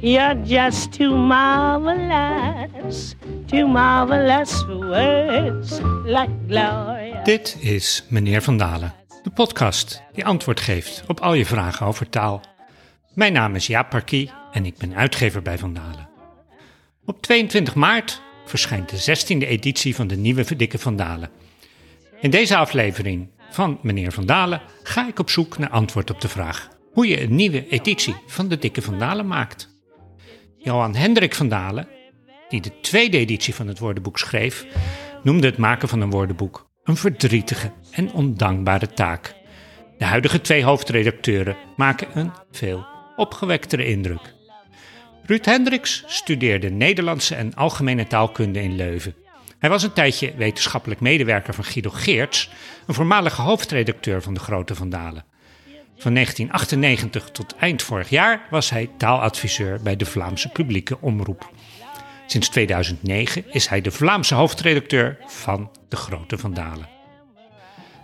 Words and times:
You're 0.00 0.42
just 0.44 0.92
too 0.92 1.16
marvelous, 1.16 3.14
too 3.46 3.66
marvelous 3.66 4.62
for 4.62 4.78
words 4.78 5.80
like 6.04 6.30
Gloria. 6.48 7.22
Dit 7.22 7.56
is 7.60 8.04
Meneer 8.08 8.42
Van 8.42 8.56
Dalen, 8.56 8.94
de 9.22 9.30
podcast 9.30 10.02
die 10.12 10.24
antwoord 10.24 10.60
geeft 10.60 11.02
op 11.06 11.20
al 11.20 11.34
je 11.34 11.46
vragen 11.46 11.86
over 11.86 12.08
taal. 12.08 12.40
Mijn 13.14 13.32
naam 13.32 13.54
is 13.54 13.66
Jaap 13.66 13.90
Parkie 13.90 14.30
en 14.52 14.66
ik 14.66 14.76
ben 14.76 14.94
uitgever 14.94 15.42
bij 15.42 15.58
Van 15.58 15.74
Dalen. 15.74 16.08
Op 17.04 17.22
22 17.22 17.74
maart 17.74 18.22
verschijnt 18.44 18.88
de 18.88 19.16
16e 19.16 19.48
editie 19.48 19.94
van 19.94 20.06
de 20.06 20.16
nieuwe 20.16 20.56
Dikke 20.56 20.78
Van 20.78 20.96
Dalen. 20.96 21.30
In 22.20 22.30
deze 22.30 22.56
aflevering 22.56 23.28
van 23.50 23.78
Meneer 23.82 24.12
Van 24.12 24.26
Dalen 24.26 24.62
ga 24.82 25.08
ik 25.08 25.18
op 25.18 25.30
zoek 25.30 25.58
naar 25.58 25.70
antwoord 25.70 26.10
op 26.10 26.20
de 26.20 26.28
vraag 26.28 26.68
hoe 26.92 27.06
je 27.06 27.22
een 27.22 27.34
nieuwe 27.34 27.68
editie 27.68 28.14
van 28.26 28.48
de 28.48 28.58
Dikke 28.58 28.82
Van 28.82 28.98
Dalen 28.98 29.26
maakt. 29.26 29.76
Johan 30.58 30.94
Hendrik 30.94 31.34
van 31.34 31.48
Dalen, 31.48 31.88
die 32.48 32.60
de 32.60 32.80
tweede 32.80 33.18
editie 33.18 33.54
van 33.54 33.68
het 33.68 33.78
woordenboek 33.78 34.18
schreef, 34.18 34.66
noemde 35.22 35.46
het 35.46 35.56
maken 35.56 35.88
van 35.88 36.00
een 36.00 36.10
woordenboek 36.10 36.66
een 36.84 36.96
verdrietige 36.96 37.72
en 37.90 38.12
ondankbare 38.12 38.88
taak. 38.88 39.34
De 39.98 40.04
huidige 40.04 40.40
twee 40.40 40.64
hoofdredacteuren 40.64 41.56
maken 41.76 42.08
een 42.18 42.32
veel 42.50 42.86
opgewektere 43.16 43.86
indruk. 43.86 44.34
Ruud 45.22 45.44
Hendricks 45.44 46.04
studeerde 46.06 46.70
Nederlandse 46.70 47.34
en 47.34 47.54
algemene 47.54 48.06
taalkunde 48.06 48.62
in 48.62 48.76
Leuven. 48.76 49.14
Hij 49.58 49.70
was 49.70 49.82
een 49.82 49.92
tijdje 49.92 50.34
wetenschappelijk 50.36 51.00
medewerker 51.00 51.54
van 51.54 51.64
Guido 51.64 51.90
Geerts, 51.90 52.50
een 52.86 52.94
voormalige 52.94 53.42
hoofdredacteur 53.42 54.22
van 54.22 54.34
de 54.34 54.40
Grote 54.40 54.74
Vandalen. 54.74 55.24
Van 55.98 56.14
1998 56.14 57.30
tot 57.30 57.54
eind 57.56 57.82
vorig 57.82 58.08
jaar 58.08 58.46
was 58.50 58.70
hij 58.70 58.90
taaladviseur 58.96 59.80
bij 59.82 59.96
de 59.96 60.04
Vlaamse 60.04 60.48
publieke 60.48 61.00
omroep. 61.00 61.50
Sinds 62.26 62.48
2009 62.48 63.44
is 63.52 63.66
hij 63.66 63.80
de 63.80 63.90
Vlaamse 63.90 64.34
hoofdredacteur 64.34 65.18
van 65.26 65.70
De 65.88 65.96
Grote 65.96 66.38
Vandalen. 66.38 66.88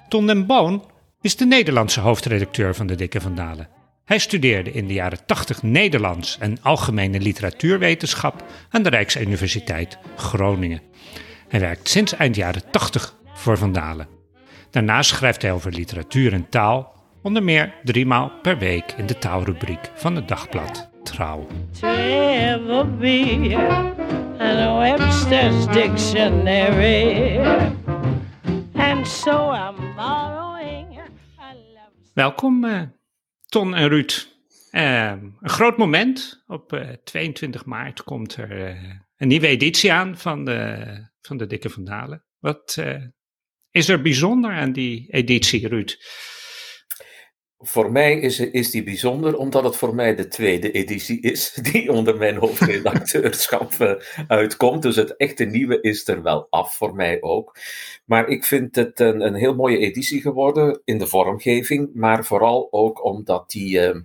Ton 0.09 0.27
den 0.27 0.47
Boon 0.47 0.85
is 1.21 1.37
de 1.37 1.47
Nederlandse 1.47 2.01
hoofdredacteur 2.01 2.75
van 2.75 2.87
De 2.87 2.95
Dikke 2.95 3.21
Vandalen. 3.21 3.69
Hij 4.05 4.19
studeerde 4.19 4.73
in 4.73 4.87
de 4.87 4.93
jaren 4.93 5.27
80 5.27 5.63
Nederlands 5.63 6.39
en 6.39 6.59
algemene 6.63 7.21
literatuurwetenschap 7.21 8.45
aan 8.71 8.83
de 8.83 8.89
Rijksuniversiteit 8.89 9.99
Groningen. 10.17 10.83
Hij 11.49 11.61
werkt 11.61 11.89
sinds 11.89 12.15
eind 12.15 12.37
jaren 12.37 12.71
80 12.71 13.15
voor 13.35 13.59
Vandalen. 13.59 14.09
Daarnaast 14.71 15.11
schrijft 15.11 15.43
hij 15.43 15.53
over 15.53 15.73
literatuur 15.73 16.33
en 16.33 16.49
taal, 16.49 16.95
onder 17.25 17.43
meer 17.43 17.75
driemaal 17.83 18.33
per 18.43 18.59
week 18.59 18.93
in 18.93 19.07
de 19.07 19.19
taalrubriek 19.19 19.91
van 19.95 20.17
het 20.17 20.29
dagblad 20.29 20.91
Trouw. 21.03 21.47
And 28.75 29.09
so 29.09 29.53
I'm 29.53 29.95
borrowing 29.97 31.01
Welkom 32.15 32.65
eh, 32.65 32.83
Ton 33.47 33.75
en 33.75 33.89
Ruud. 33.89 34.29
Eh, 34.71 35.11
een 35.11 35.39
groot 35.43 35.77
moment. 35.77 36.45
Op 36.47 36.73
eh, 36.73 36.89
22 37.05 37.65
maart 37.65 38.03
komt 38.03 38.37
er 38.37 38.67
eh, 38.67 38.91
een 39.17 39.29
nieuwe 39.29 39.47
editie 39.47 39.93
aan 39.93 40.19
van 40.19 40.45
de, 40.45 40.87
van 41.21 41.37
de 41.37 41.47
Dikke 41.47 41.71
Vandalen. 41.71 42.25
Wat 42.39 42.77
eh, 42.79 43.03
is 43.71 43.89
er 43.89 44.03
bijzonder 44.03 44.53
aan 44.53 44.73
die 44.73 45.07
editie, 45.11 45.69
Ruud? 45.69 45.97
Voor 47.67 47.93
mij 47.93 48.21
is, 48.21 48.39
is 48.41 48.71
die 48.71 48.83
bijzonder 48.83 49.37
omdat 49.37 49.65
het 49.65 49.77
voor 49.77 49.95
mij 49.95 50.15
de 50.15 50.29
tweede 50.29 50.71
editie 50.71 51.21
is 51.21 51.53
die 51.73 51.93
onder 51.93 52.17
mijn 52.17 52.37
hoofdredacteurschap 52.37 53.73
eh, 53.73 53.93
uitkomt. 54.29 54.83
Dus 54.83 54.97
het 54.97 55.17
echte 55.17 55.45
nieuwe 55.45 55.81
is 55.81 56.09
er 56.09 56.23
wel 56.23 56.47
af 56.51 56.77
voor 56.77 56.95
mij 56.95 57.23
ook. 57.23 57.59
Maar 58.05 58.29
ik 58.29 58.45
vind 58.45 58.75
het 58.75 59.01
een, 59.01 59.21
een 59.21 59.35
heel 59.35 59.55
mooie 59.55 59.79
editie 59.79 60.21
geworden 60.21 60.81
in 60.85 60.99
de 60.99 61.07
vormgeving, 61.07 61.91
maar 61.95 62.25
vooral 62.25 62.69
ook 62.71 63.05
omdat 63.05 63.51
die 63.51 63.81
ehm, 63.81 64.01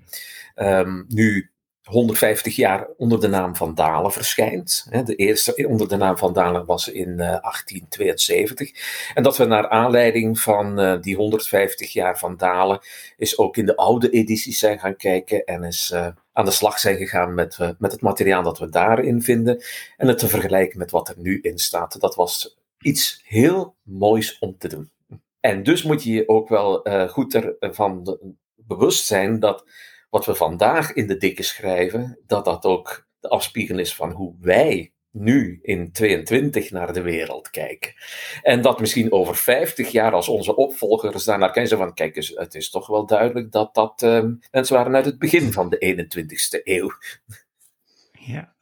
ehm, 0.56 1.04
nu 1.08 1.52
150 1.90 2.56
jaar 2.56 2.88
onder 2.98 3.20
de 3.20 3.28
naam 3.28 3.56
Van 3.56 3.76
Dalen 3.76 4.12
verschijnt. 4.12 4.88
De 5.06 5.16
eerste 5.16 5.68
onder 5.68 5.88
de 5.88 5.96
naam 5.96 6.18
Van 6.18 6.34
Dalen 6.34 6.66
was 6.66 6.88
in 6.88 7.12
eh, 7.12 7.18
1872. 7.18 8.72
En 9.14 9.24
dat 9.24 9.38
we 9.38 9.46
naar 9.46 9.70
aanleiding 9.70 10.40
van 10.40 10.80
eh, 10.80 11.02
die 11.02 11.16
150 11.16 11.94
jaar 11.94 12.20
Van 12.20 12.38
Dalen 12.38 12.80
is 13.18 13.38
ook 13.38 13.58
in 13.58 13.66
de 13.66 13.76
oude 13.76 14.10
edities 14.10 14.60
zijn 14.60 14.80
gaan 14.80 14.96
kijken 14.96 15.46
en 15.46 15.64
is 15.64 15.92
eh, 15.92 16.08
aan 16.40 16.46
de 16.46 16.52
slag 16.52 16.80
zijn 16.80 16.98
gegaan 16.98 17.34
met, 17.34 17.58
eh, 17.60 17.70
met 17.78 17.92
het 17.92 18.02
materiaal 18.02 18.44
dat 18.44 18.60
we 18.60 18.70
daarin 18.70 19.22
vinden 19.22 19.64
en 19.98 20.08
het 20.08 20.18
te 20.18 20.28
vergelijken 20.28 20.80
met 20.80 20.92
wat 20.92 21.10
er 21.10 21.16
nu 21.18 21.40
in 21.42 21.58
staat. 21.58 22.00
Dat 22.00 22.16
was 22.16 22.58
iets 22.82 23.22
heel 23.26 23.76
moois 23.84 24.40
om 24.40 24.58
te 24.58 24.68
doen. 24.68 24.92
En 25.40 25.64
dus 25.64 25.84
moet 25.84 26.04
je 26.04 26.12
je 26.12 26.28
ook 26.28 26.50
wel 26.50 26.84
eh, 26.84 27.10
goed 27.10 27.58
ervan 27.60 28.20
bewust 28.56 29.06
zijn 29.06 29.40
dat 29.40 29.66
wat 30.10 30.26
we 30.26 30.36
vandaag 30.36 30.94
in 30.94 31.08
de 31.08 31.18
dikke 31.18 31.44
schrijven, 31.44 32.20
dat 32.28 32.46
dat 32.46 32.66
ook 32.66 33.08
de 33.20 33.28
afspiegeling 33.28 33.82
is 33.82 33.96
van 33.96 34.12
hoe 34.12 34.36
wij 34.40 34.94
nu 35.12 35.60
in 35.62 35.92
22 35.92 36.72
naar 36.72 36.94
de 36.94 37.02
wereld 37.02 37.50
kijken. 37.50 37.94
En 38.42 38.62
dat 38.62 38.80
misschien 38.80 39.12
over 39.12 39.36
50 39.36 39.92
jaar 39.92 40.12
als 40.12 40.28
onze 40.28 40.56
opvolgers 40.56 41.24
daarnaar 41.24 41.52
kijken, 41.52 41.78
van 41.78 41.94
kijk 41.94 42.16
het 42.16 42.56
is 42.56 42.70
toch 42.70 42.88
wel 42.88 43.06
duidelijk 43.06 43.52
dat 43.52 43.74
dat 43.74 44.02
eh, 44.02 44.24
mensen 44.52 44.76
waren 44.76 44.96
uit 44.96 45.06
het 45.06 45.20
begin 45.20 45.52
van 45.52 45.70
de 45.70 46.08
21ste 46.08 46.64
eeuw. 46.64 46.92
Ja, 48.12 48.54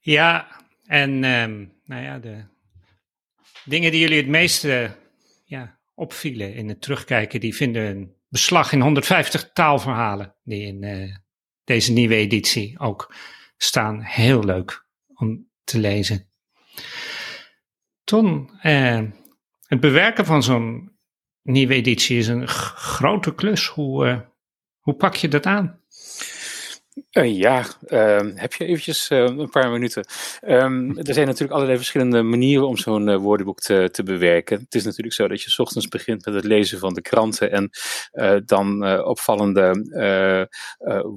ja 0.00 0.48
en 0.86 1.24
ehm, 1.24 1.64
nou 1.84 2.02
ja, 2.02 2.18
de 2.18 2.44
dingen 3.64 3.90
die 3.90 4.00
jullie 4.00 4.16
het 4.16 4.28
meeste 4.28 4.96
ja, 5.44 5.78
opvielen 5.94 6.54
in 6.54 6.68
het 6.68 6.80
terugkijken, 6.80 7.40
die 7.40 7.54
vinden 7.54 8.14
beslag 8.28 8.72
in 8.72 8.80
150 8.80 9.52
taalverhalen 9.52 10.34
die 10.42 10.66
in 10.66 10.82
eh, 10.82 11.16
deze 11.64 11.92
nieuwe 11.92 12.14
editie 12.14 12.78
ook 12.78 13.14
staan. 13.56 14.00
Heel 14.00 14.44
leuk 14.44 14.86
om 15.14 15.48
te 15.64 15.78
lezen. 15.78 16.30
Ton, 18.04 18.50
eh, 18.60 19.02
het 19.66 19.80
bewerken 19.80 20.24
van 20.24 20.42
zo'n 20.42 20.98
nieuwe 21.42 21.74
editie 21.74 22.18
is 22.18 22.28
een 22.28 22.48
grote 22.48 23.34
klus. 23.34 23.66
Hoe, 23.66 24.06
eh, 24.06 24.20
hoe 24.78 24.94
pak 24.94 25.14
je 25.14 25.28
dat 25.28 25.46
aan? 25.46 25.80
Eh, 27.10 27.38
ja, 27.38 27.64
ehm, 27.86 28.32
heb 28.34 28.52
je 28.52 28.64
eventjes 28.64 29.08
eh, 29.08 29.18
een 29.18 29.50
paar 29.50 29.70
minuten? 29.70 30.04
Ehm, 30.40 30.98
er 30.98 31.14
zijn 31.14 31.26
natuurlijk 31.26 31.52
allerlei 31.52 31.76
verschillende 31.76 32.22
manieren 32.22 32.66
om 32.66 32.76
zo'n 32.76 33.08
eh, 33.08 33.16
woordenboek 33.16 33.60
te, 33.60 33.88
te 33.92 34.02
bewerken. 34.02 34.58
Het 34.60 34.74
is 34.74 34.84
natuurlijk 34.84 35.14
zo 35.14 35.28
dat 35.28 35.42
je 35.42 35.62
ochtends 35.62 35.88
begint 35.88 36.24
met 36.24 36.34
het 36.34 36.44
lezen 36.44 36.78
van 36.78 36.94
de 36.94 37.00
kranten 37.00 37.50
en 37.50 37.70
dan 38.44 39.00
opvallende 39.04 40.48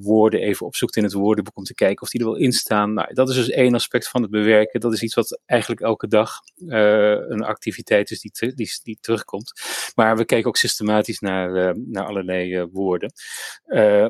woorden 0.02 0.40
even 0.40 0.66
opzoekt 0.66 0.96
in 0.96 1.04
het 1.04 1.14
woordenboek 1.14 1.58
om 1.58 1.64
te 1.64 1.74
kijken 1.74 2.02
of 2.02 2.10
die 2.10 2.20
er 2.22 2.28
wel 2.28 2.36
in 2.36 2.52
staan. 2.52 2.94
Nou, 2.94 3.14
dat 3.14 3.30
is 3.30 3.36
dus 3.36 3.50
één 3.50 3.74
aspect 3.74 4.10
van 4.10 4.22
het 4.22 4.32
bewerken. 4.32 4.80
Dat 4.80 4.94
is 4.94 5.02
iets 5.02 5.16
wat 5.16 5.40
eigenlijk 5.46 5.82
elke 5.82 6.08
dag 6.08 6.32
een 6.66 7.44
activiteit 7.44 8.12
is 8.12 8.20
die, 8.20 8.54
die, 8.56 8.80
die 8.84 8.98
terugkomt. 9.02 9.52
Maar 9.96 10.18
we 10.18 10.26
kijken 10.26 10.48
ook 10.48 10.58
systematisch 10.58 11.20
naar, 11.20 11.76
naar 11.78 12.06
allerlei 12.06 12.66
woorden. 12.72 13.14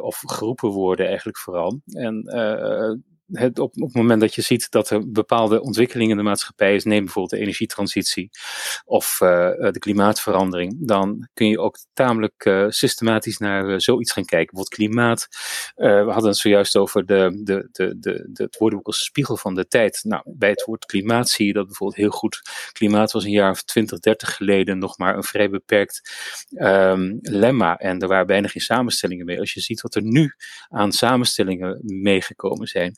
Of 0.02 0.24
groepen 0.26 0.70
woorden 0.70 1.08
eigenlijk 1.08 1.38
vooral. 1.38 1.61
En 2.08 2.24
eh, 2.28 2.92
op, 3.40 3.60
op 3.60 3.82
het 3.82 3.94
moment 3.94 4.22
dat 4.22 4.36
je 4.36 4.42
ziet 4.42 4.72
dat 4.72 4.90
er 4.90 5.12
bepaalde 5.12 5.62
ontwikkelingen 5.62 6.12
in 6.12 6.18
de 6.18 6.24
maatschappij 6.24 6.76
is, 6.76 6.84
neem 6.84 7.04
bijvoorbeeld 7.04 7.34
de 7.34 7.40
energietransitie 7.40 8.30
of 8.86 9.22
eh, 9.22 9.28
de 9.72 9.80
klimaatverandering, 9.80 10.88
dan 10.88 11.30
kun 11.34 11.48
je 11.48 11.60
ook 11.60 11.78
tamelijk 11.94 12.46
eh, 12.46 12.66
systematisch 12.68 13.38
naar 13.38 13.70
eh, 13.70 13.78
zoiets 13.78 14.12
gaan 14.12 14.26
kijken. 14.26 14.56
Bijvoorbeeld 14.56 14.76
klimaat. 14.76 15.28
We 15.76 16.12
hadden 16.12 16.30
het 16.30 16.38
zojuist 16.38 16.78
over 16.78 17.06
de, 17.06 17.42
de, 17.44 17.70
de, 17.72 18.00
de, 18.00 18.30
het 18.34 18.58
woordenboek 18.58 18.88
als 18.88 19.04
spiegel 19.04 19.38
van 19.38 19.56
de 19.56 19.68
tijd. 19.68 20.00
Nou, 20.04 20.24
bij 20.26 20.50
het 20.50 20.64
woord 20.66 20.86
klimaat 20.86 21.30
zie 21.30 21.48
je 21.48 21.54
dat 21.54 21.66
bijvoorbeeld 21.66 22.00
heel 22.00 22.10
goed. 22.10 22.42
Klimaat 22.72 23.12
was 23.12 23.24
een 23.24 23.32
jaar 23.32 23.52
of 23.52 23.64
20, 23.64 24.00
30 24.00 24.36
geleden 24.36 24.78
nog 24.78 24.98
maar 24.98 25.16
een 25.16 25.24
vrij 25.24 25.50
beperkt 25.50 26.02
ehm, 26.50 27.18
lemma. 27.22 27.78
En 27.78 28.00
er 28.00 28.08
waren 28.08 28.28
bijna 28.28 28.48
geen 28.48 28.62
samenstellingen 28.62 29.26
mee. 29.26 29.40
Als 29.40 29.54
je 29.54 29.60
ziet 29.60 29.82
wat 29.82 29.96
er 29.96 30.04
nu 30.04 30.34
aan 30.70 30.92
samenstellingen 30.92 31.80
meegekomen 31.84 32.68
zijn, 32.68 32.98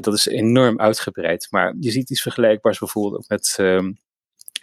dat 0.00 0.14
is 0.14 0.26
enorm 0.26 0.80
uitgebreid. 0.80 1.46
Maar 1.50 1.74
je 1.80 1.90
ziet 1.90 2.10
iets 2.10 2.22
vergelijkbaars 2.22 2.78
bijvoorbeeld 2.78 3.22
ook 3.22 3.28
met. 3.28 3.54
ehm, 3.58 3.92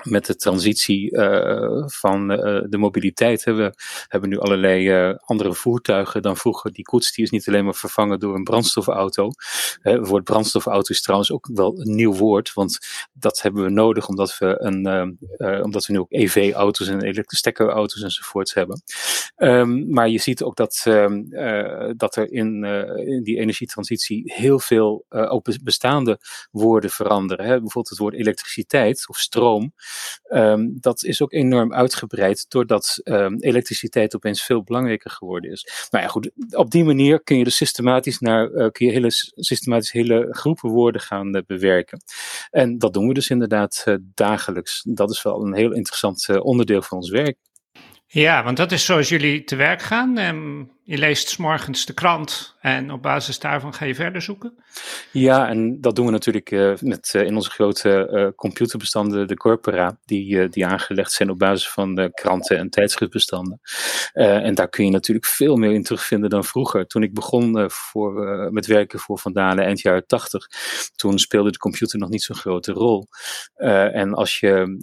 met 0.03 0.25
de 0.25 0.35
transitie 0.35 1.15
uh, 1.15 1.83
van 1.85 2.31
uh, 2.31 2.61
de 2.69 2.77
mobiliteit. 2.77 3.45
Hè. 3.45 3.53
We 3.53 3.73
hebben 4.07 4.29
nu 4.29 4.39
allerlei 4.39 5.09
uh, 5.09 5.15
andere 5.25 5.53
voertuigen 5.53 6.21
dan 6.21 6.37
vroeger. 6.37 6.71
Die 6.71 6.85
koets 6.85 7.11
die 7.11 7.23
is 7.23 7.29
niet 7.29 7.47
alleen 7.47 7.65
maar 7.65 7.75
vervangen 7.75 8.19
door 8.19 8.35
een 8.35 8.43
brandstofauto. 8.43 9.29
het 9.81 10.07
woord 10.07 10.23
brandstofauto 10.23 10.93
is 10.93 11.01
trouwens 11.01 11.31
ook 11.31 11.49
wel 11.53 11.79
een 11.79 11.95
nieuw 11.95 12.13
woord, 12.13 12.53
want 12.53 12.79
dat 13.13 13.41
hebben 13.41 13.63
we 13.63 13.69
nodig 13.69 14.07
omdat 14.07 14.37
we, 14.37 14.55
een, 14.59 15.17
omdat 15.63 15.85
we 15.85 15.93
nu 15.93 15.99
ook 15.99 16.11
EV-auto's 16.11 16.87
en 16.87 17.01
elektrische 17.01 17.35
stekkerauto's 17.35 18.01
enzovoorts 18.01 18.53
hebben. 18.53 18.81
Um, 19.37 19.89
maar 19.89 20.09
je 20.09 20.19
ziet 20.19 20.43
ook 20.43 20.55
dat, 20.55 20.81
ehm, 20.83 21.23
dat 21.97 22.15
er 22.15 22.31
in, 22.31 22.63
in 23.05 23.23
die 23.23 23.37
energietransitie 23.37 24.33
heel 24.33 24.59
veel 24.59 25.05
ook 25.09 25.63
bestaande 25.63 26.19
woorden 26.51 26.89
veranderen. 26.89 27.45
Hè. 27.45 27.51
Bijvoorbeeld 27.51 27.89
het 27.89 27.97
woord 27.97 28.13
elektriciteit 28.13 29.07
of 29.07 29.17
stroom. 29.17 29.73
Um, 30.29 30.77
dat 30.79 31.03
is 31.03 31.21
ook 31.21 31.33
enorm 31.33 31.73
uitgebreid 31.73 32.45
doordat 32.49 33.01
um, 33.03 33.39
elektriciteit 33.39 34.15
opeens 34.15 34.43
veel 34.43 34.63
belangrijker 34.63 35.11
geworden 35.11 35.51
is. 35.51 35.87
Nou 35.91 36.03
ja, 36.03 36.09
goed, 36.09 36.31
op 36.51 36.71
die 36.71 36.83
manier 36.83 37.23
kun 37.23 37.37
je 37.37 37.43
dus 37.43 37.55
systematisch 37.55 38.19
naar, 38.19 38.49
uh, 38.49 38.67
kun 38.71 38.85
je 38.85 38.91
hele, 38.91 39.09
systematisch 39.35 39.91
hele 39.91 40.27
groepen 40.29 40.69
woorden 40.69 41.01
gaan 41.01 41.35
uh, 41.35 41.41
bewerken. 41.47 42.01
En 42.51 42.77
dat 42.77 42.93
doen 42.93 43.07
we 43.07 43.13
dus 43.13 43.29
inderdaad 43.29 43.83
uh, 43.87 43.95
dagelijks. 44.01 44.81
Dat 44.83 45.11
is 45.11 45.23
wel 45.23 45.45
een 45.45 45.55
heel 45.55 45.73
interessant 45.73 46.39
onderdeel 46.39 46.81
van 46.81 46.97
ons 46.97 47.09
werk. 47.09 47.37
Ja, 48.05 48.43
want 48.43 48.57
dat 48.57 48.71
is 48.71 48.85
zoals 48.85 49.09
jullie 49.09 49.43
te 49.43 49.55
werk 49.55 49.81
gaan. 49.81 50.17
Um, 50.17 50.71
je 50.87 50.97
leest 50.97 51.29
s 51.29 51.37
morgens 51.37 51.85
de 51.85 51.93
krant 51.93 52.55
en 52.59 52.91
op 52.91 53.01
basis 53.01 53.39
daarvan 53.39 53.73
ga 53.73 53.85
je 53.85 53.95
verder 53.95 54.21
zoeken? 54.21 54.53
Ja, 55.11 55.47
en 55.47 55.81
dat 55.81 55.95
doen 55.95 56.05
we 56.05 56.11
natuurlijk 56.11 56.51
uh, 56.51 56.73
met, 56.79 57.13
uh, 57.15 57.21
in 57.21 57.35
onze 57.35 57.49
grote 57.49 58.09
uh, 58.11 58.27
computerbestanden, 58.35 59.27
de 59.27 59.35
corpora, 59.35 59.97
die, 60.05 60.49
die 60.49 60.65
aangelegd 60.65 61.11
zijn 61.11 61.29
op 61.29 61.39
basis 61.39 61.69
van 61.69 61.95
de 61.95 62.11
kranten- 62.13 62.57
en 62.57 62.69
tijdschriftbestanden. 62.69 63.59
en 64.13 64.55
daar 64.55 64.69
kun 64.69 64.85
je 64.85 64.91
natuurlijk 64.91 65.25
veel 65.25 65.55
meer 65.55 65.71
in 65.71 65.83
terugvinden 65.83 66.29
dan 66.29 66.43
vroeger. 66.43 66.87
Toen 66.87 67.03
ik 67.03 67.13
begon 67.13 67.71
voor, 67.71 68.13
met 68.51 68.65
werken 68.65 68.99
voor 68.99 69.19
Van 69.19 69.33
Dalen 69.33 69.65
eind 69.65 69.81
jaren 69.81 70.07
tachtig, 70.07 70.47
toen 70.95 71.19
speelde 71.19 71.51
de 71.51 71.57
computer 71.57 71.99
nog 71.99 72.09
niet 72.09 72.23
zo'n 72.23 72.35
grote 72.35 72.71
rol. 72.71 73.07
en 73.55 74.13
als 74.13 74.39
je 74.39 74.81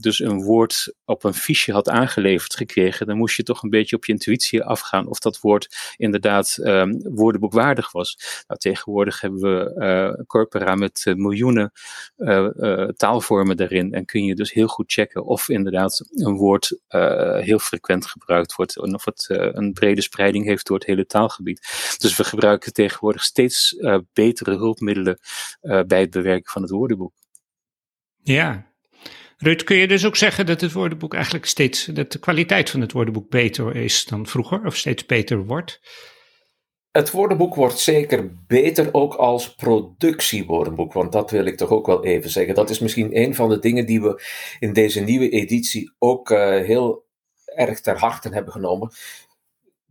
dus 0.00 0.18
een 0.18 0.42
woord 0.42 0.94
op 1.04 1.24
een 1.24 1.34
fiche 1.34 1.72
had 1.72 1.88
aangeleverd 1.88 2.56
gekregen, 2.56 3.06
dan 3.06 3.16
moest 3.16 3.36
je 3.36 3.42
toch 3.42 3.62
een 3.62 3.70
beetje 3.70 3.96
op 3.96 4.04
je 4.04 4.12
intuïtie 4.12 4.62
afgaan 4.62 5.06
of 5.06 5.20
dat 5.22 5.40
woord 5.40 5.94
inderdaad 5.96 6.58
um, 6.60 7.00
woordenboekwaardig 7.02 7.92
was. 7.92 8.42
Nou, 8.46 8.60
tegenwoordig 8.60 9.20
hebben 9.20 9.40
we 9.40 9.74
uh, 9.76 10.24
corpora 10.26 10.74
met 10.74 11.02
uh, 11.04 11.14
miljoenen 11.14 11.72
uh, 12.16 12.88
taalvormen 12.88 13.56
daarin 13.56 13.92
en 13.92 14.04
kun 14.04 14.24
je 14.24 14.34
dus 14.34 14.52
heel 14.52 14.66
goed 14.66 14.92
checken 14.92 15.24
of 15.24 15.48
inderdaad 15.48 16.04
een 16.10 16.36
woord 16.36 16.78
heel 17.40 17.58
frequent 17.58 18.06
gebruikt 18.06 18.54
wordt 18.54 18.76
en 18.76 18.94
of 18.94 19.04
het 19.04 19.26
een 19.28 19.72
brede 19.72 20.00
spreiding 20.00 20.44
heeft 20.44 20.66
door 20.66 20.78
het 20.78 20.86
hele 20.86 21.06
taalgebied. 21.06 21.60
Dus 21.98 22.16
we 22.16 22.24
gebruiken 22.24 22.72
tegenwoordig 22.72 23.22
steeds 23.22 23.76
betere 24.12 24.56
hulpmiddelen 24.56 25.18
bij 25.60 26.00
het 26.00 26.10
bewerken 26.10 26.52
van 26.52 26.62
het 26.62 26.70
woordenboek. 26.70 27.12
Ja, 28.22 28.71
Ruud, 29.42 29.62
kun 29.64 29.76
je 29.76 29.88
dus 29.88 30.06
ook 30.06 30.16
zeggen 30.16 30.46
dat 30.46 30.60
het 30.60 30.72
woordenboek 30.72 31.14
eigenlijk 31.14 31.46
steeds, 31.46 31.84
dat 31.84 32.12
de 32.12 32.18
kwaliteit 32.18 32.70
van 32.70 32.80
het 32.80 32.92
woordenboek 32.92 33.30
beter 33.30 33.76
is 33.76 34.04
dan 34.04 34.26
vroeger, 34.26 34.66
of 34.66 34.76
steeds 34.76 35.06
beter 35.06 35.46
wordt? 35.46 35.80
Het 36.90 37.10
woordenboek 37.10 37.54
wordt 37.54 37.78
zeker 37.78 38.30
beter 38.46 38.88
ook 38.92 39.14
als 39.14 39.54
productiewoordenboek, 39.54 40.92
want 40.92 41.12
dat 41.12 41.30
wil 41.30 41.44
ik 41.44 41.56
toch 41.56 41.70
ook 41.70 41.86
wel 41.86 42.04
even 42.04 42.30
zeggen. 42.30 42.54
Dat 42.54 42.70
is 42.70 42.78
misschien 42.78 43.18
een 43.20 43.34
van 43.34 43.48
de 43.48 43.58
dingen 43.58 43.86
die 43.86 44.02
we 44.02 44.22
in 44.58 44.72
deze 44.72 45.00
nieuwe 45.00 45.28
editie 45.28 45.92
ook 45.98 46.30
uh, 46.30 46.38
heel 46.48 47.04
erg 47.44 47.80
ter 47.80 47.98
harte 47.98 48.28
hebben 48.28 48.52
genomen. 48.52 48.90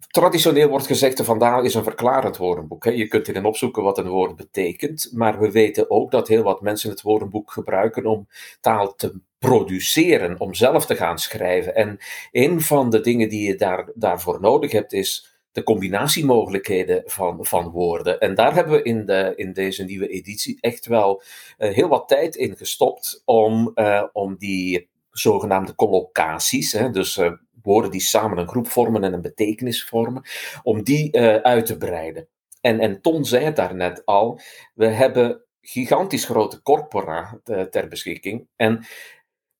Traditioneel 0.07 0.69
wordt 0.69 0.87
gezegd, 0.87 1.17
de 1.17 1.23
Vandaal 1.23 1.63
is 1.63 1.73
een 1.73 1.83
verklarend 1.83 2.37
woordenboek. 2.37 2.83
Je 2.83 3.07
kunt 3.07 3.27
erin 3.27 3.45
opzoeken 3.45 3.83
wat 3.83 3.97
een 3.97 4.09
woord 4.09 4.35
betekent, 4.35 5.09
maar 5.13 5.39
we 5.39 5.51
weten 5.51 5.89
ook 5.89 6.11
dat 6.11 6.27
heel 6.27 6.43
wat 6.43 6.61
mensen 6.61 6.89
het 6.89 7.01
woordenboek 7.01 7.51
gebruiken 7.51 8.05
om 8.05 8.27
taal 8.61 8.95
te 8.95 9.13
produceren, 9.47 10.39
om 10.39 10.53
zelf 10.53 10.85
te 10.85 10.95
gaan 10.95 11.19
schrijven. 11.19 11.75
En 11.75 11.97
een 12.31 12.61
van 12.61 12.89
de 12.89 13.01
dingen 13.01 13.29
die 13.29 13.47
je 13.47 13.55
daar, 13.55 13.89
daarvoor 13.95 14.41
nodig 14.41 14.71
hebt, 14.71 14.93
is 14.93 15.35
de 15.51 15.63
combinatiemogelijkheden 15.63 17.03
van, 17.05 17.45
van 17.45 17.69
woorden. 17.69 18.19
En 18.19 18.35
daar 18.35 18.55
hebben 18.55 18.73
we 18.73 18.83
in, 18.83 19.05
de, 19.05 19.33
in 19.35 19.53
deze 19.53 19.83
nieuwe 19.83 20.07
editie 20.07 20.57
echt 20.59 20.85
wel 20.85 21.23
uh, 21.57 21.71
heel 21.73 21.87
wat 21.87 22.07
tijd 22.07 22.35
in 22.35 22.57
gestopt 22.57 23.21
om, 23.25 23.71
uh, 23.75 24.03
om 24.13 24.35
die 24.37 24.89
zogenaamde 25.11 25.75
collocaties, 25.75 26.71
hè, 26.71 26.89
dus 26.89 27.17
uh, 27.17 27.31
woorden 27.61 27.91
die 27.91 28.01
samen 28.01 28.37
een 28.37 28.47
groep 28.47 28.67
vormen 28.67 29.03
en 29.03 29.13
een 29.13 29.21
betekenis 29.21 29.83
vormen, 29.83 30.23
om 30.63 30.83
die 30.83 31.17
uit 31.41 31.65
te 31.65 31.77
breiden. 31.77 32.27
En, 32.61 32.79
en 32.79 33.01
Ton 33.01 33.25
zei 33.25 33.45
het 33.45 33.55
daarnet 33.55 34.05
al, 34.05 34.39
we 34.73 34.87
hebben 34.87 35.43
gigantisch 35.61 36.25
grote 36.25 36.61
corpora 36.61 37.39
ter 37.69 37.87
beschikking. 37.87 38.47
En 38.55 38.85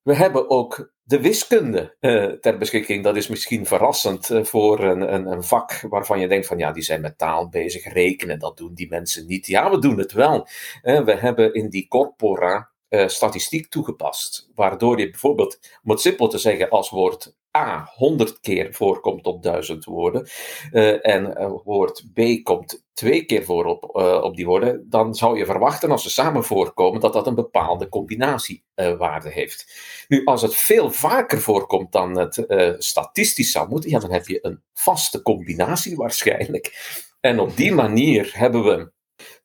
we 0.03 0.15
hebben 0.15 0.49
ook 0.49 0.93
de 1.03 1.21
wiskunde 1.21 1.95
uh, 1.99 2.25
ter 2.25 2.57
beschikking. 2.57 3.03
Dat 3.03 3.15
is 3.15 3.27
misschien 3.27 3.65
verrassend 3.65 4.29
uh, 4.29 4.43
voor 4.43 4.79
een, 4.79 5.13
een, 5.13 5.25
een, 5.25 5.43
vak 5.43 5.81
waarvan 5.89 6.19
je 6.19 6.27
denkt 6.27 6.47
van 6.47 6.57
ja, 6.57 6.71
die 6.71 6.83
zijn 6.83 7.01
met 7.01 7.17
taal 7.17 7.49
bezig, 7.49 7.93
rekenen, 7.93 8.39
dat 8.39 8.57
doen 8.57 8.73
die 8.73 8.89
mensen 8.89 9.27
niet. 9.27 9.47
Ja, 9.47 9.69
we 9.69 9.79
doen 9.79 9.97
het 9.97 10.11
wel. 10.11 10.47
Uh, 10.83 11.03
we 11.03 11.15
hebben 11.15 11.53
in 11.53 11.69
die 11.69 11.87
corpora 11.87 12.69
statistiek 13.05 13.69
toegepast, 13.69 14.49
waardoor 14.55 14.99
je 14.99 15.09
bijvoorbeeld, 15.09 15.59
om 15.83 15.91
het 15.91 16.01
simpel 16.01 16.27
te 16.27 16.37
zeggen, 16.37 16.69
als 16.69 16.89
woord 16.89 17.35
A 17.57 17.91
100 17.95 18.39
keer 18.39 18.73
voorkomt 18.73 19.25
op 19.25 19.43
1000 19.43 19.85
woorden 19.85 20.27
uh, 20.71 21.07
en 21.07 21.35
uh, 21.37 21.51
woord 21.63 22.05
B 22.13 22.43
komt 22.43 22.85
twee 22.93 23.25
keer 23.25 23.43
voor 23.43 23.65
op, 23.65 23.97
uh, 23.97 24.23
op 24.23 24.35
die 24.35 24.45
woorden, 24.45 24.85
dan 24.89 25.15
zou 25.15 25.37
je 25.37 25.45
verwachten 25.45 25.91
als 25.91 26.03
ze 26.03 26.09
samen 26.09 26.43
voorkomen 26.43 27.01
dat 27.01 27.13
dat 27.13 27.27
een 27.27 27.35
bepaalde 27.35 27.89
combinatiewaarde 27.89 29.29
heeft. 29.29 29.75
Nu, 30.07 30.25
als 30.25 30.41
het 30.41 30.55
veel 30.55 30.91
vaker 30.91 31.41
voorkomt 31.41 31.91
dan 31.91 32.17
het 32.17 32.45
statistisch 32.77 33.51
zou 33.51 33.69
moeten, 33.69 33.99
dan 33.99 34.11
heb 34.11 34.27
je 34.27 34.39
een 34.41 34.61
vaste 34.73 35.21
combinatie 35.21 35.95
waarschijnlijk. 35.95 36.73
En 37.19 37.39
op 37.39 37.57
die 37.57 37.73
manier 37.73 38.31
hebben 38.33 38.63
we 38.63 38.91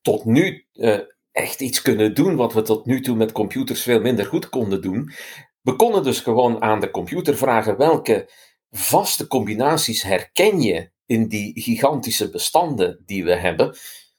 tot 0.01 0.25
nu 0.25 0.65
echt 1.37 1.61
iets 1.61 1.81
kunnen 1.81 2.13
doen 2.15 2.35
wat 2.35 2.53
we 2.53 2.61
tot 2.61 2.85
nu 2.85 3.01
toe 3.01 3.15
met 3.15 3.31
computers 3.31 3.81
veel 3.81 4.01
minder 4.01 4.25
goed 4.25 4.49
konden 4.49 4.81
doen. 4.81 5.11
We 5.67 5.75
konden 5.75 6.03
dus 6.03 6.19
gewoon 6.19 6.61
aan 6.61 6.79
de 6.79 6.91
computer 6.91 7.37
vragen 7.37 7.77
welke 7.77 8.29
vaste 8.71 9.27
combinaties 9.27 10.01
herken 10.01 10.61
je 10.61 10.89
in 11.05 11.27
die 11.27 11.61
gigantische 11.61 12.29
bestanden 12.29 13.03
die 13.05 13.23
we 13.23 13.35
hebben. 13.35 13.75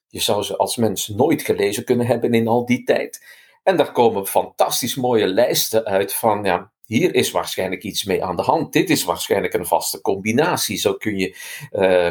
Je 0.09 0.21
zou 0.21 0.43
ze 0.43 0.57
als 0.57 0.77
mens 0.77 1.09
nooit 1.09 1.43
gelezen 1.43 1.85
kunnen 1.85 2.07
hebben 2.07 2.33
in 2.33 2.49
al 2.49 2.67
die 2.67 2.85
tijd. 2.85 3.25
En 3.63 3.77
daar 3.77 3.93
komen 3.93 4.27
fantastisch 4.27 4.95
mooie 4.95 5.27
lijsten 5.27 5.85
uit 5.85 6.15
van, 6.15 6.45
ja, 6.45 6.73
hier 6.85 7.15
is 7.15 7.31
waarschijnlijk 7.31 7.83
iets 7.83 8.05
mee 8.05 8.25
aan 8.25 8.37
de 8.37 8.43
hand. 8.43 8.73
Dit 8.73 8.91
is 8.91 9.05
waarschijnlijk 9.05 9.55
een 9.55 9.67
vaste 9.67 10.01
combinatie. 10.01 10.77
Zo 10.77 10.95
kun 10.95 11.19
je 11.19 11.37
uh, 11.73 12.07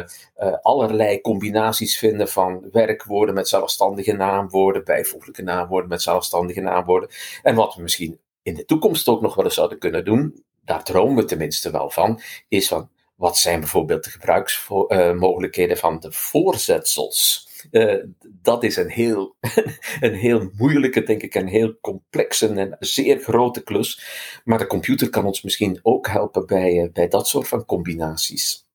uh, 0.46 0.58
allerlei 0.62 1.20
combinaties 1.20 1.98
vinden 1.98 2.28
van 2.28 2.68
werkwoorden 2.72 3.34
met 3.34 3.48
zelfstandige 3.48 4.12
naamwoorden, 4.12 4.84
bijvoeglijke 4.84 5.42
naamwoorden 5.42 5.88
met 5.88 6.02
zelfstandige 6.02 6.60
naamwoorden. 6.60 7.10
En 7.42 7.54
wat 7.54 7.74
we 7.74 7.82
misschien 7.82 8.18
in 8.48 8.54
de 8.54 8.64
toekomst 8.64 9.08
ook 9.08 9.20
nog 9.20 9.34
wel 9.34 9.44
eens 9.44 9.54
zouden 9.54 9.78
kunnen 9.78 10.04
doen, 10.04 10.44
daar 10.64 10.84
dromen 10.84 11.16
we 11.16 11.24
tenminste 11.24 11.70
wel 11.70 11.90
van, 11.90 12.20
is 12.48 12.68
van 12.68 12.90
wat 13.14 13.38
zijn 13.38 13.60
bijvoorbeeld 13.60 14.04
de 14.04 14.10
gebruiksmogelijkheden 14.10 15.76
van 15.76 16.00
de 16.00 16.12
voorzetsels. 16.12 17.48
Uh, 17.70 18.04
dat 18.22 18.64
is 18.64 18.76
een 18.76 18.90
heel, 18.90 19.36
een 20.00 20.14
heel 20.14 20.50
moeilijke, 20.56 21.02
denk 21.02 21.22
ik, 21.22 21.34
een 21.34 21.48
heel 21.48 21.78
complexe 21.80 22.48
en 22.48 22.76
zeer 22.78 23.18
grote 23.18 23.62
klus. 23.62 24.02
Maar 24.44 24.58
de 24.58 24.66
computer 24.66 25.10
kan 25.10 25.24
ons 25.24 25.42
misschien 25.42 25.78
ook 25.82 26.08
helpen 26.08 26.46
bij, 26.46 26.72
uh, 26.72 26.92
bij 26.92 27.08
dat 27.08 27.28
soort 27.28 27.48
van 27.48 27.64
combinaties. 27.64 28.66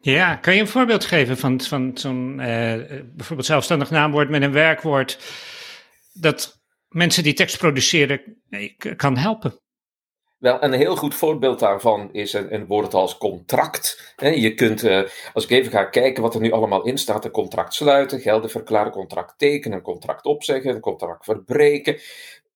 Ja, 0.00 0.36
kan 0.36 0.54
je 0.54 0.60
een 0.60 0.68
voorbeeld 0.68 1.04
geven 1.04 1.36
van, 1.36 1.60
van 1.60 1.90
zo'n 1.94 2.30
uh, 2.38 2.46
bijvoorbeeld 3.14 3.46
zelfstandig 3.46 3.90
naamwoord 3.90 4.30
met 4.30 4.42
een 4.42 4.52
werkwoord 4.52 5.18
dat 6.12 6.55
mensen 6.96 7.22
die 7.22 7.32
tekst 7.32 7.58
produceren 7.58 8.20
kan 8.96 9.16
helpen? 9.16 9.60
Wel, 10.38 10.62
een 10.62 10.72
heel 10.72 10.96
goed 10.96 11.14
voorbeeld 11.14 11.58
daarvan 11.58 12.08
is 12.12 12.32
een, 12.32 12.54
een 12.54 12.66
woord 12.66 12.94
als 12.94 13.18
contract. 13.18 14.14
Je 14.16 14.54
kunt, 14.54 14.84
uh, 14.84 15.02
als 15.32 15.44
ik 15.44 15.50
even 15.50 15.72
ga 15.72 15.84
kijken 15.84 16.22
wat 16.22 16.34
er 16.34 16.40
nu 16.40 16.52
allemaal 16.52 16.84
in 16.84 16.98
staat, 16.98 17.24
een 17.24 17.30
contract 17.30 17.74
sluiten, 17.74 18.20
gelden 18.20 18.50
verklaren, 18.50 18.92
contract 18.92 19.38
tekenen, 19.38 19.78
een 19.78 19.84
contract 19.84 20.24
opzeggen, 20.24 20.74
een 20.74 20.80
contract 20.80 21.24
verbreken. 21.24 22.00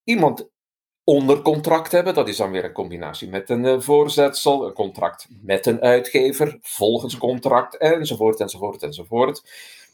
Iemand 0.04 0.49
onder 1.04 1.42
contract 1.42 1.92
hebben, 1.92 2.14
dat 2.14 2.28
is 2.28 2.37
dan 2.37 2.50
weer 2.50 2.64
een 2.64 2.73
combinatie 2.73 3.28
met 3.28 3.50
een 3.50 3.64
uh, 3.64 3.80
voorzetsel, 3.80 4.66
een 4.66 4.73
contract 4.73 5.28
met 5.42 5.66
een 5.66 5.80
uitgever, 5.80 6.59
volgens 6.61 7.18
contract, 7.18 7.76
enzovoort, 7.76 8.40
enzovoort, 8.40 8.82
enzovoort. 8.82 9.42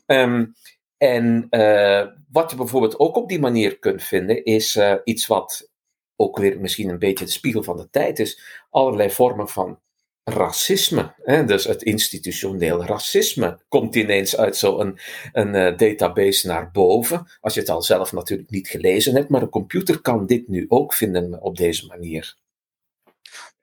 Um, 0.06 0.54
en 0.98 1.46
uh, 1.50 2.06
wat 2.32 2.50
je 2.50 2.56
bijvoorbeeld 2.56 2.98
ook 2.98 3.16
op 3.16 3.28
die 3.28 3.40
manier 3.40 3.78
kunt 3.78 4.02
vinden, 4.02 4.44
is 4.44 4.76
uh, 4.76 4.94
iets 5.04 5.26
wat 5.26 5.70
ook 6.16 6.38
weer 6.38 6.60
misschien 6.60 6.88
een 6.88 6.98
beetje 6.98 7.24
de 7.24 7.30
spiegel 7.30 7.62
van 7.62 7.76
de 7.76 7.90
tijd 7.90 8.18
is, 8.18 8.40
allerlei 8.70 9.10
vormen 9.10 9.48
van 9.48 9.80
racisme. 10.24 11.14
Hè? 11.22 11.44
Dus 11.44 11.64
het 11.64 11.82
institutioneel 11.82 12.84
racisme 12.84 13.58
komt 13.68 13.94
ineens 13.94 14.36
uit 14.36 14.56
zo'n 14.56 14.80
een, 14.80 14.98
een 15.32 15.54
uh, 15.72 15.78
database 15.78 16.46
naar 16.46 16.70
boven. 16.70 17.26
Als 17.40 17.54
je 17.54 17.60
het 17.60 17.68
al 17.68 17.82
zelf 17.82 18.12
natuurlijk 18.12 18.50
niet 18.50 18.68
gelezen 18.68 19.14
hebt, 19.14 19.28
maar 19.28 19.42
een 19.42 19.48
computer 19.48 20.00
kan 20.00 20.26
dit 20.26 20.48
nu 20.48 20.64
ook 20.68 20.92
vinden 20.92 21.42
op 21.42 21.56
deze 21.56 21.86
manier. 21.86 22.36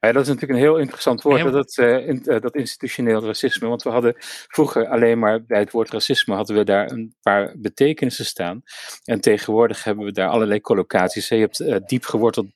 Ja, 0.04 0.12
dat 0.12 0.22
is 0.22 0.28
natuurlijk 0.28 0.60
een 0.60 0.66
heel 0.66 0.78
interessant 0.78 1.22
woord, 1.22 1.52
dat, 1.52 1.78
uh, 1.78 2.08
in, 2.08 2.22
uh, 2.26 2.40
dat 2.40 2.56
institutioneel 2.56 3.26
racisme. 3.26 3.68
Want 3.68 3.84
we 3.84 3.90
hadden 3.90 4.16
vroeger 4.48 4.88
alleen 4.88 5.20
maar 5.20 5.44
bij 5.44 5.60
het 5.60 5.72
woord 5.72 5.92
racisme 5.92 6.36
hadden 6.36 6.56
we 6.56 6.64
daar 6.64 6.92
een 6.92 7.16
paar 7.22 7.54
betekenissen 7.58 8.26
staan. 8.26 8.62
En 9.04 9.22
tegenwoordig 9.22 9.84
hebben 9.84 10.06
we 10.06 10.12
daar 10.12 10.30
allerlei 10.30 10.62
collocaties. 10.62 11.28
Je 11.28 11.36
hebt 11.36 11.60
uh, 11.60 11.76
diep 11.86 12.06
geworteld 12.06 12.48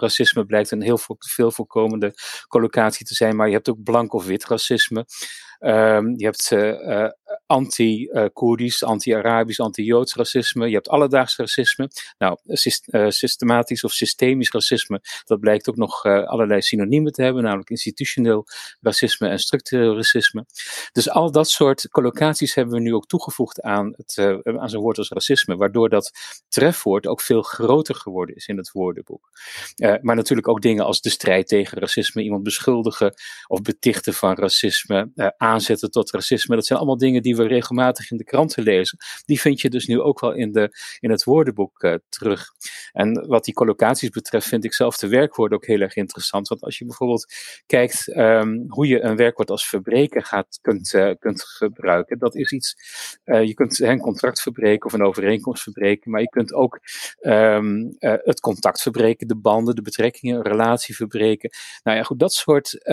racisme, 0.00 0.44
blijkt 0.44 0.70
een 0.70 0.82
heel 0.82 0.98
veel 0.98 1.50
voorkomende 1.50 2.14
collocatie 2.48 3.06
te 3.06 3.14
zijn. 3.14 3.36
Maar 3.36 3.46
je 3.46 3.54
hebt 3.54 3.70
ook 3.70 3.82
blank 3.82 4.12
of 4.12 4.26
wit 4.26 4.46
racisme. 4.46 5.06
Um, 5.60 6.14
je 6.16 6.24
hebt 6.24 6.50
uh, 6.50 7.08
anti-Koerdisch, 7.46 8.84
anti-Arabisch, 8.84 9.60
anti-Joods 9.60 10.14
racisme. 10.14 10.68
Je 10.68 10.74
hebt 10.74 10.88
alledaags 10.88 11.36
racisme. 11.36 11.90
Nou, 12.18 12.38
systematisch 13.08 13.84
of 13.84 13.92
systemisch 13.92 14.50
racisme, 14.50 15.00
dat 15.24 15.40
blijkt 15.40 15.68
ook 15.68 15.76
nog 15.76 16.04
uh, 16.04 16.24
allerlei 16.24 16.62
synoniemen 16.62 17.12
te 17.12 17.22
hebben, 17.22 17.42
namelijk 17.42 17.70
institutioneel 17.70 18.46
racisme 18.80 19.28
en 19.28 19.38
structureel 19.38 19.94
racisme. 19.94 20.46
Dus 20.92 21.10
al 21.10 21.30
dat 21.30 21.48
soort 21.48 21.88
collocaties 21.88 22.54
hebben 22.54 22.74
we 22.74 22.80
nu 22.80 22.94
ook 22.94 23.06
toegevoegd 23.06 23.62
aan, 23.62 23.94
het, 23.96 24.16
uh, 24.16 24.58
aan 24.60 24.68
zo'n 24.68 24.82
woord 24.82 24.98
als 24.98 25.08
racisme, 25.08 25.56
waardoor 25.56 25.88
dat 25.88 26.10
trefwoord 26.48 27.06
ook 27.06 27.20
veel 27.20 27.42
groter 27.42 27.94
geworden 27.94 28.36
is 28.36 28.46
in 28.46 28.56
het 28.56 28.70
woordenboek. 28.72 29.30
Maar 30.00 30.16
natuurlijk 30.16 30.48
ook 30.48 30.62
dingen 30.62 30.84
als 30.84 31.00
de 31.00 31.10
strijd 31.10 31.48
tegen 31.48 31.78
racisme, 31.78 32.22
iemand 32.22 32.42
beschuldigen 32.42 33.14
of 33.46 33.62
betichten 33.62 34.14
van 34.14 34.34
racisme, 34.34 35.12
aanzetten 35.36 35.90
tot 35.90 36.10
racisme. 36.10 36.54
Dat 36.54 36.66
zijn 36.66 36.78
allemaal 36.78 36.96
dingen 36.96 37.19
die 37.20 37.36
we 37.36 37.46
regelmatig 37.46 38.10
in 38.10 38.16
de 38.16 38.24
kranten 38.24 38.62
lezen. 38.62 38.98
Die 39.24 39.40
vind 39.40 39.60
je 39.60 39.70
dus 39.70 39.86
nu 39.86 40.00
ook 40.00 40.20
wel 40.20 40.32
in, 40.32 40.52
de, 40.52 40.70
in 41.00 41.10
het 41.10 41.24
woordenboek 41.24 41.82
uh, 41.82 41.94
terug. 42.08 42.48
En 42.92 43.26
wat 43.26 43.44
die 43.44 43.54
collocaties 43.54 44.08
betreft, 44.08 44.46
vind 44.46 44.64
ik 44.64 44.74
zelf 44.74 44.96
de 44.96 45.08
werkwoorden 45.08 45.58
ook 45.58 45.66
heel 45.66 45.80
erg 45.80 45.96
interessant. 45.96 46.48
Want 46.48 46.60
als 46.60 46.78
je 46.78 46.84
bijvoorbeeld 46.84 47.34
kijkt 47.66 48.16
um, 48.16 48.64
hoe 48.68 48.86
je 48.86 49.02
een 49.02 49.16
werkwoord 49.16 49.50
als 49.50 49.68
verbreken 49.68 50.24
gaat, 50.24 50.58
kunt, 50.60 50.92
uh, 50.92 51.10
kunt 51.18 51.42
gebruiken, 51.42 52.18
dat 52.18 52.34
is 52.34 52.52
iets. 52.52 52.76
Uh, 53.24 53.44
je 53.44 53.54
kunt 53.54 53.80
een 53.80 54.00
contract 54.00 54.40
verbreken 54.40 54.86
of 54.86 54.92
een 54.92 55.04
overeenkomst 55.04 55.62
verbreken, 55.62 56.10
maar 56.10 56.20
je 56.20 56.28
kunt 56.28 56.52
ook 56.52 56.80
um, 57.20 57.96
het 57.98 58.40
contact 58.40 58.82
verbreken, 58.82 59.28
de 59.28 59.36
banden, 59.36 59.74
de 59.74 59.82
betrekkingen, 59.82 60.36
een 60.36 60.42
relatie 60.42 60.96
verbreken. 60.96 61.50
Nou 61.82 61.96
ja, 61.96 62.02
goed, 62.02 62.18
dat 62.18 62.32
soort 62.32 62.84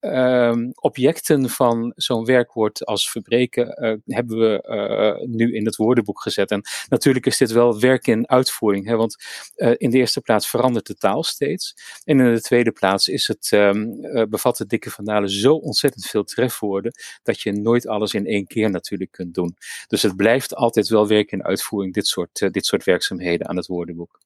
Um, 0.00 0.70
objecten 0.74 1.50
van 1.50 1.92
zo'n 1.96 2.24
werkwoord 2.24 2.84
als 2.84 3.10
verbreken 3.10 3.84
uh, 3.84 4.16
hebben 4.16 4.38
we 4.38 4.64
uh, 4.68 5.28
nu 5.28 5.54
in 5.54 5.64
het 5.64 5.76
woordenboek 5.76 6.22
gezet. 6.22 6.50
En 6.50 6.62
natuurlijk 6.88 7.26
is 7.26 7.36
dit 7.36 7.50
wel 7.50 7.80
werk 7.80 8.06
in 8.06 8.28
uitvoering, 8.28 8.86
hè, 8.86 8.96
want 8.96 9.16
uh, 9.56 9.74
in 9.76 9.90
de 9.90 9.98
eerste 9.98 10.20
plaats 10.20 10.48
verandert 10.48 10.86
de 10.86 10.94
taal 10.94 11.22
steeds. 11.22 11.74
En 12.04 12.20
in 12.20 12.34
de 12.34 12.40
tweede 12.40 12.72
plaats 12.72 13.08
is 13.08 13.26
het, 13.26 13.50
um, 13.52 14.00
bevat 14.28 14.56
de 14.56 14.66
dikke 14.66 14.90
vandalen 14.90 15.30
zo 15.30 15.54
ontzettend 15.54 16.06
veel 16.06 16.24
trefwoorden 16.24 16.92
dat 17.22 17.40
je 17.40 17.52
nooit 17.52 17.86
alles 17.86 18.14
in 18.14 18.26
één 18.26 18.46
keer 18.46 18.70
natuurlijk 18.70 19.10
kunt 19.10 19.34
doen. 19.34 19.56
Dus 19.86 20.02
het 20.02 20.16
blijft 20.16 20.54
altijd 20.54 20.88
wel 20.88 21.08
werk 21.08 21.32
in 21.32 21.44
uitvoering, 21.44 21.94
dit 21.94 22.06
soort, 22.06 22.52
dit 22.52 22.66
soort 22.66 22.84
werkzaamheden 22.84 23.48
aan 23.48 23.56
het 23.56 23.66
woordenboek. 23.66 24.20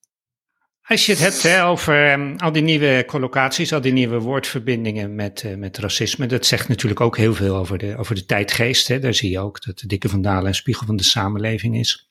Als 0.91 1.05
je 1.05 1.13
het 1.15 1.43
hebt 1.43 1.61
over 1.61 2.11
um, 2.11 2.35
al 2.37 2.51
die 2.51 2.61
nieuwe 2.61 3.03
collocaties, 3.07 3.73
al 3.73 3.81
die 3.81 3.91
nieuwe 3.91 4.19
woordverbindingen 4.19 5.15
met, 5.15 5.43
uh, 5.45 5.55
met 5.55 5.77
racisme, 5.77 6.25
dat 6.25 6.45
zegt 6.45 6.67
natuurlijk 6.67 7.01
ook 7.01 7.17
heel 7.17 7.33
veel 7.33 7.55
over 7.55 7.77
de, 7.77 7.97
over 7.97 8.15
de 8.15 8.25
tijdgeest. 8.25 8.87
Hè. 8.87 8.99
Daar 8.99 9.13
zie 9.13 9.31
je 9.31 9.39
ook 9.39 9.63
dat 9.65 9.79
de 9.79 9.87
dikke 9.87 10.09
vandalen 10.09 10.45
een 10.45 10.55
spiegel 10.55 10.85
van 10.85 10.95
de 10.95 11.03
samenleving 11.03 11.77
is. 11.77 12.09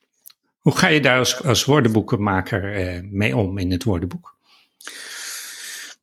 Hoe 0.59 0.77
ga 0.77 0.89
je 0.89 1.01
daar 1.01 1.19
als, 1.19 1.43
als 1.43 1.65
woordenboekenmaker 1.65 2.95
uh, 2.95 3.01
mee 3.11 3.37
om 3.37 3.59
in 3.59 3.71
het 3.71 3.85
woordenboek? 3.85 4.35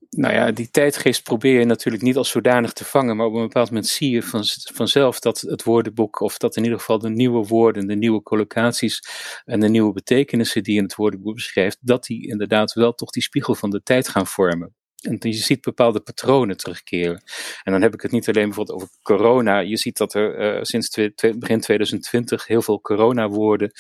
Nou 0.10 0.34
ja, 0.34 0.52
die 0.52 0.70
tijdgeest 0.70 1.24
probeer 1.24 1.60
je 1.60 1.66
natuurlijk 1.66 2.04
niet 2.04 2.18
als 2.18 2.30
zodanig 2.30 2.74
te 2.74 2.86
vangen, 2.86 3.16
maar 3.16 3.26
op 3.26 3.34
een 3.34 3.42
bepaald 3.42 3.70
moment 3.70 3.88
zie 3.88 4.10
je 4.10 4.24
van, 4.24 4.44
vanzelf 4.74 5.20
dat 5.20 5.42
het 5.42 5.64
woordenboek, 5.64 6.20
of 6.20 6.38
dat 6.38 6.56
in 6.56 6.64
ieder 6.64 6.80
geval 6.80 7.00
de 7.00 7.10
nieuwe 7.10 7.48
woorden, 7.48 7.88
de 7.88 7.96
nieuwe 7.96 8.24
collocaties 8.24 9.02
en 9.46 9.60
de 9.60 9.70
nieuwe 9.70 9.94
betekenissen 9.94 10.64
die 10.64 10.78
in 10.78 10.84
het 10.84 10.96
woordenboek 10.96 11.34
beschrijft, 11.34 11.78
dat 11.82 12.04
die 12.04 12.28
inderdaad 12.28 12.74
wel 12.74 12.94
toch 12.94 13.10
die 13.10 13.24
spiegel 13.24 13.56
van 13.56 13.70
de 13.70 13.84
tijd 13.84 14.10
gaan 14.10 14.28
vormen. 14.28 14.76
En 15.02 15.18
je 15.20 15.34
ziet 15.34 15.62
bepaalde 15.62 16.00
patronen 16.00 16.58
terugkeren. 16.58 17.22
En 17.64 17.72
dan 17.72 17.82
heb 17.82 17.94
ik 17.94 18.02
het 18.02 18.12
niet 18.12 18.28
alleen 18.28 18.46
bijvoorbeeld 18.46 18.82
over 18.82 18.90
corona. 19.02 19.60
Je 19.60 19.78
ziet 19.78 19.98
dat 19.98 20.14
er 20.14 20.56
uh, 20.58 20.64
sinds 20.64 20.90
begin 21.36 21.60
2020 21.60 22.48
heel 22.48 22.62
veel 22.62 22.82
corona-woorden 22.82 23.72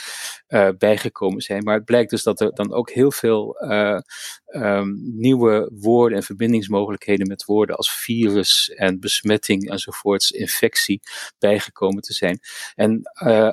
uh, 0.47 0.69
bijgekomen 0.77 1.41
zijn. 1.41 1.63
Maar 1.63 1.75
het 1.75 1.85
blijkt 1.85 2.09
dus 2.09 2.23
dat 2.23 2.41
er 2.41 2.53
dan 2.53 2.73
ook 2.73 2.89
heel 2.89 3.11
veel 3.11 3.63
uh, 3.63 3.99
um, 4.47 4.99
nieuwe 5.15 5.71
woorden 5.73 6.17
en 6.17 6.23
verbindingsmogelijkheden 6.23 7.27
met 7.27 7.45
woorden 7.45 7.75
als 7.75 7.91
virus 7.91 8.69
en 8.69 8.99
besmetting 8.99 9.69
enzovoorts, 9.69 10.31
infectie, 10.31 11.01
bijgekomen 11.39 12.01
te 12.01 12.13
zijn. 12.13 12.39
En 12.75 13.01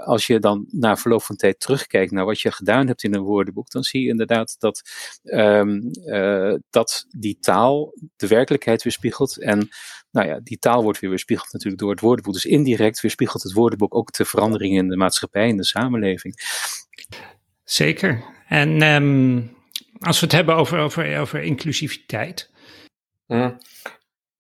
als 0.05 0.27
je 0.27 0.39
dan 0.39 0.67
na 0.71 0.97
verloop 0.97 1.23
van 1.23 1.37
tijd 1.37 1.61
terugkijkt 1.61 2.13
naar 2.13 2.25
wat 2.25 2.41
je 2.41 2.53
gedaan 2.53 2.87
hebt 2.87 3.03
in 3.03 3.15
een 3.15 3.23
woordenboek, 3.23 3.71
dan 3.71 3.83
zie 3.83 4.03
je 4.03 4.09
inderdaad 4.09 4.57
dat, 4.59 4.83
um, 5.23 5.91
dat 6.71 7.07
die 7.09 7.39
taal 7.41 7.54
taal 7.55 7.95
de 8.17 8.27
werkelijkheid 8.27 8.83
weerspiegelt. 8.83 9.43
En 9.43 9.69
nou 10.11 10.29
ja, 10.29 10.41
die 10.43 10.59
taal 10.59 10.83
wordt 10.83 11.01
weer 11.01 11.11
weerspiegeld 11.11 11.53
natuurlijk 11.53 11.83
door 11.83 11.91
het 11.91 12.01
woordenboek. 12.01 12.35
Dus 12.35 12.45
indirect 12.45 13.01
weerspiegelt 13.01 13.43
het 13.43 13.53
woordenboek 13.53 13.95
ook 13.95 14.13
de 14.13 14.25
veranderingen 14.25 14.83
in 14.83 14.89
de 14.89 14.97
maatschappij, 14.97 15.49
in 15.49 15.57
de 15.57 15.65
samenleving. 15.65 16.35
Zeker. 17.65 18.25
En 18.49 18.83
um, 18.83 19.57
als 19.99 20.21
we 20.21 20.27
het 20.27 20.35
hebben 20.35 20.55
over, 20.57 20.79
over, 20.79 21.19
over 21.19 21.43
inclusiviteit. 21.43 22.51
Mm. 23.27 23.59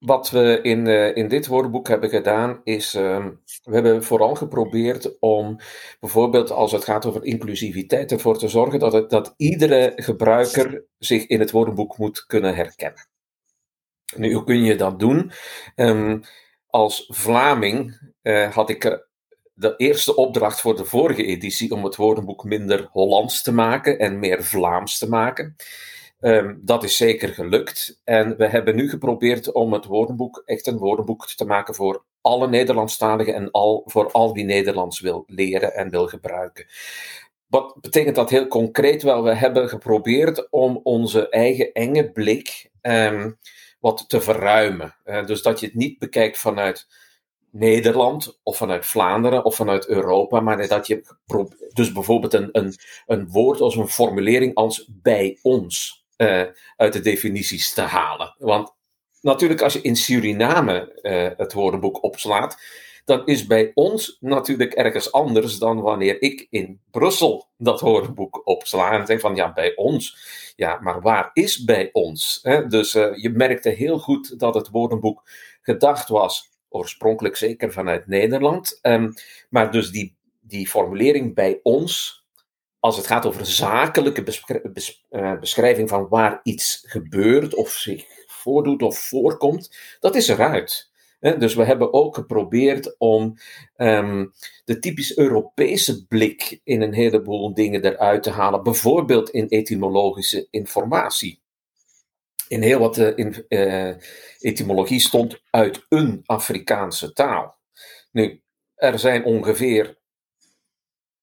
Wat 0.04 0.30
we 0.30 0.58
in, 0.62 0.86
uh, 0.86 1.16
in 1.16 1.28
dit 1.28 1.46
woordenboek 1.46 1.88
hebben 1.88 2.08
gedaan, 2.08 2.60
is 2.64 2.94
uh, 2.94 3.26
we 3.62 3.74
hebben 3.74 4.04
vooral 4.04 4.34
geprobeerd 4.34 5.18
om 5.18 5.58
bijvoorbeeld 6.00 6.50
als 6.50 6.72
het 6.72 6.84
gaat 6.84 7.06
over 7.06 7.24
inclusiviteit 7.24 8.12
ervoor 8.12 8.38
te 8.38 8.48
zorgen 8.48 8.78
dat, 8.78 8.92
het, 8.92 9.10
dat 9.10 9.34
iedere 9.36 9.92
gebruiker 9.96 10.84
zich 10.98 11.26
in 11.26 11.40
het 11.40 11.50
woordenboek 11.50 11.98
moet 11.98 12.26
kunnen 12.26 12.54
herkennen. 12.54 13.08
Nu, 14.16 14.32
hoe 14.32 14.44
kun 14.44 14.62
je 14.62 14.76
dat 14.76 14.98
doen? 14.98 15.32
Um, 15.76 16.22
als 16.74 17.04
Vlaming 17.08 18.12
uh, 18.22 18.52
had 18.52 18.70
ik 18.70 18.84
eh, 18.84 18.96
de 19.54 19.74
eerste 19.76 20.16
opdracht 20.16 20.60
voor 20.60 20.76
de 20.76 20.84
vorige 20.84 21.24
editie 21.24 21.72
om 21.72 21.84
het 21.84 21.96
woordenboek 21.96 22.44
minder 22.44 22.88
Hollands 22.90 23.42
te 23.42 23.52
maken 23.52 23.98
en 23.98 24.18
meer 24.18 24.44
Vlaams 24.44 24.98
te 24.98 25.08
maken. 25.08 25.56
Um, 26.24 26.60
dat 26.62 26.84
is 26.84 26.96
zeker 26.96 27.28
gelukt. 27.28 28.00
En 28.04 28.36
we 28.36 28.46
hebben 28.46 28.76
nu 28.76 28.88
geprobeerd 28.88 29.52
om 29.52 29.72
het 29.72 29.84
woordenboek 29.84 30.42
echt 30.44 30.66
een 30.66 30.78
woordenboek 30.78 31.26
te 31.26 31.44
maken 31.44 31.74
voor 31.74 32.04
alle 32.20 32.48
Nederlandstaligen 32.48 33.34
en 33.34 33.50
al, 33.50 33.82
voor 33.86 34.10
al 34.10 34.32
wie 34.32 34.44
Nederlands 34.44 35.00
wil 35.00 35.24
leren 35.26 35.74
en 35.74 35.90
wil 35.90 36.06
gebruiken. 36.06 36.66
Wat 37.46 37.80
betekent 37.80 38.16
dat 38.16 38.30
heel 38.30 38.46
concreet? 38.46 39.02
Wel, 39.02 39.22
we 39.22 39.34
hebben 39.34 39.68
geprobeerd 39.68 40.50
om 40.50 40.80
onze 40.82 41.28
eigen 41.28 41.72
enge 41.72 42.10
blik 42.10 42.70
um, 42.82 43.38
wat 43.80 44.04
te 44.08 44.20
verruimen. 44.20 44.96
Uh, 45.04 45.26
dus 45.26 45.42
dat 45.42 45.60
je 45.60 45.66
het 45.66 45.74
niet 45.74 45.98
bekijkt 45.98 46.38
vanuit 46.38 46.86
Nederland 47.50 48.40
of 48.42 48.56
vanuit 48.56 48.86
Vlaanderen 48.86 49.44
of 49.44 49.54
vanuit 49.56 49.88
Europa, 49.88 50.40
maar 50.40 50.68
dat 50.68 50.86
je 50.86 51.04
dus 51.72 51.92
bijvoorbeeld 51.92 52.34
een, 52.34 52.48
een, 52.52 52.74
een 53.06 53.28
woord 53.28 53.60
als 53.60 53.76
een 53.76 53.88
formulering 53.88 54.54
als 54.54 54.90
bij 55.02 55.38
ons 55.42 56.03
uit 56.76 56.92
de 56.92 57.00
definities 57.00 57.72
te 57.72 57.80
halen. 57.80 58.34
Want 58.38 58.74
natuurlijk, 59.20 59.62
als 59.62 59.72
je 59.72 59.80
in 59.80 59.96
Suriname 59.96 60.98
uh, 61.02 61.38
het 61.38 61.52
woordenboek 61.52 62.02
opslaat, 62.02 62.58
dan 63.04 63.26
is 63.26 63.46
bij 63.46 63.70
ons 63.74 64.16
natuurlijk 64.20 64.72
ergens 64.72 65.12
anders 65.12 65.58
dan 65.58 65.80
wanneer 65.80 66.22
ik 66.22 66.46
in 66.50 66.80
Brussel 66.90 67.48
dat 67.56 67.80
woordenboek 67.80 68.46
opsla 68.46 68.90
en 68.90 69.04
denk 69.04 69.20
van 69.20 69.34
ja, 69.34 69.52
bij 69.52 69.76
ons. 69.76 70.16
Ja, 70.56 70.80
maar 70.80 71.00
waar 71.00 71.30
is 71.32 71.64
bij 71.64 71.88
ons? 71.92 72.40
Dus 72.68 72.94
uh, 72.94 73.16
je 73.16 73.30
merkte 73.30 73.68
heel 73.68 73.98
goed 73.98 74.38
dat 74.38 74.54
het 74.54 74.68
woordenboek 74.68 75.22
gedacht 75.60 76.08
was, 76.08 76.50
oorspronkelijk 76.68 77.36
zeker 77.36 77.72
vanuit 77.72 78.06
Nederland, 78.06 78.78
um, 78.82 79.14
maar 79.48 79.70
dus 79.70 79.90
die, 79.90 80.16
die 80.40 80.68
formulering 80.68 81.34
bij 81.34 81.60
ons 81.62 82.23
als 82.84 82.96
het 82.96 83.06
gaat 83.06 83.26
over 83.26 83.46
zakelijke 83.46 84.22
eh, 85.10 85.38
beschrijving 85.38 85.88
van 85.88 86.08
waar 86.08 86.40
iets 86.42 86.84
gebeurt 86.86 87.54
of 87.54 87.70
zich 87.70 88.04
voordoet 88.26 88.82
of 88.82 88.98
voorkomt, 88.98 89.76
dat 90.00 90.14
is 90.14 90.28
eruit. 90.28 90.90
Dus 91.20 91.54
we 91.54 91.64
hebben 91.64 91.92
ook 91.92 92.14
geprobeerd 92.14 92.98
om 92.98 93.38
um, 93.76 94.32
de 94.64 94.78
typisch 94.78 95.16
Europese 95.16 96.06
blik 96.06 96.60
in 96.64 96.82
een 96.82 96.92
heleboel 96.92 97.54
dingen 97.54 97.84
eruit 97.84 98.22
te 98.22 98.30
halen, 98.30 98.62
bijvoorbeeld 98.62 99.30
in 99.30 99.48
etymologische 99.48 100.46
informatie. 100.50 101.42
in 102.48 102.62
heel 102.62 102.78
wat 102.78 102.98
uh, 102.98 103.16
in, 103.16 103.44
uh, 103.48 103.94
etymologie 104.38 105.00
stond 105.00 105.42
uit 105.50 105.86
een 105.88 106.22
Afrikaanse 106.26 107.12
taal. 107.12 107.56
Nu, 108.12 108.42
er 108.74 108.98
zijn 108.98 109.24
ongeveer 109.24 110.02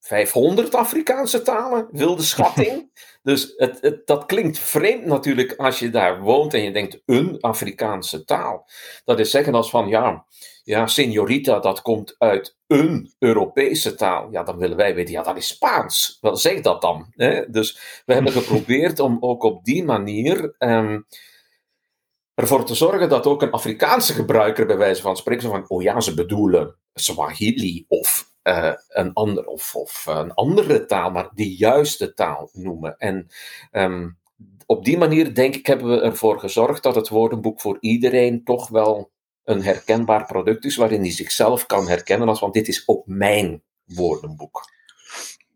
500 0.02 0.76
Afrikaanse 0.76 1.42
talen, 1.42 1.88
wilde 1.92 2.24
schatting. 2.24 2.92
dus 3.24 3.54
het, 3.56 3.78
het, 3.82 4.08
dat 4.08 4.26
klinkt 4.26 4.60
vreemd 4.60 5.06
natuurlijk 5.06 5.56
als 5.56 5.80
je 5.80 5.90
daar 5.90 6.22
woont 6.22 6.54
en 6.54 6.64
je 6.64 6.72
denkt 6.72 7.02
een 7.06 7.38
Afrikaanse 7.40 8.24
taal. 8.24 8.70
Dat 9.04 9.20
is 9.20 9.32
zeggen 9.32 9.54
als 9.54 9.70
van 9.70 9.88
ja, 9.88 10.26
ja, 10.64 10.88
señorita, 10.88 11.60
dat 11.60 11.82
komt 11.82 12.16
uit 12.18 12.58
een 12.68 13.14
Europese 13.20 13.96
taal. 13.96 14.32
Ja, 14.32 14.44
dan 14.44 14.58
willen 14.58 14.78
wij 14.78 14.96
weten, 14.96 15.14
ja, 15.14 15.24
dat 15.24 15.38
is 15.38 15.48
Spaans. 15.48 16.18
Wel, 16.22 16.36
zeg 16.36 16.62
dat 16.62 16.82
dan. 16.82 17.14
Hè? 17.16 17.50
Dus 17.50 18.02
we 18.06 18.14
hebben 18.14 18.32
geprobeerd 18.42 19.00
om 19.00 19.18
ook 19.20 19.44
op 19.44 19.66
die 19.66 19.84
manier 19.84 20.56
um, 20.60 21.06
ervoor 22.34 22.66
te 22.66 22.76
zorgen 22.76 23.10
dat 23.10 23.26
ook 23.26 23.42
een 23.42 23.52
Afrikaanse 23.52 24.14
gebruiker 24.14 24.66
bij 24.66 24.78
wijze 24.78 25.02
van 25.02 25.18
spreken, 25.18 25.50
van, 25.50 25.70
oh 25.70 25.82
ja, 25.82 26.00
ze 26.00 26.14
bedoelen 26.14 26.76
Swahili 26.94 27.86
of 27.88 28.31
uh, 28.44 28.74
een, 28.88 29.14
ander, 29.14 29.46
of, 29.46 29.76
of 29.76 30.06
een 30.06 30.34
andere 30.34 30.86
taal, 30.86 31.12
maar 31.12 31.30
de 31.34 31.56
juiste 31.56 32.14
taal 32.14 32.50
noemen. 32.54 32.98
En 32.98 33.28
um, 33.72 34.20
op 34.66 34.86
die 34.86 34.98
manier, 34.98 35.34
denk 35.34 35.56
ik, 35.56 35.66
hebben 35.66 35.90
we 35.90 36.02
ervoor 36.02 36.40
gezorgd 36.40 36.84
dat 36.84 36.96
het 36.96 37.10
woordenboek 37.10 37.62
voor 37.62 37.78
iedereen 37.80 38.44
toch 38.44 38.70
wel 38.70 39.12
een 39.44 39.64
herkenbaar 39.64 40.26
product 40.26 40.66
is, 40.66 40.76
waarin 40.76 41.02
hij 41.02 41.12
zichzelf 41.12 41.66
kan 41.66 41.88
herkennen 41.88 42.28
als, 42.28 42.40
want 42.40 42.54
dit 42.54 42.68
is 42.68 42.86
op 42.86 43.08
mijn 43.08 43.64
woordenboek. 43.86 44.62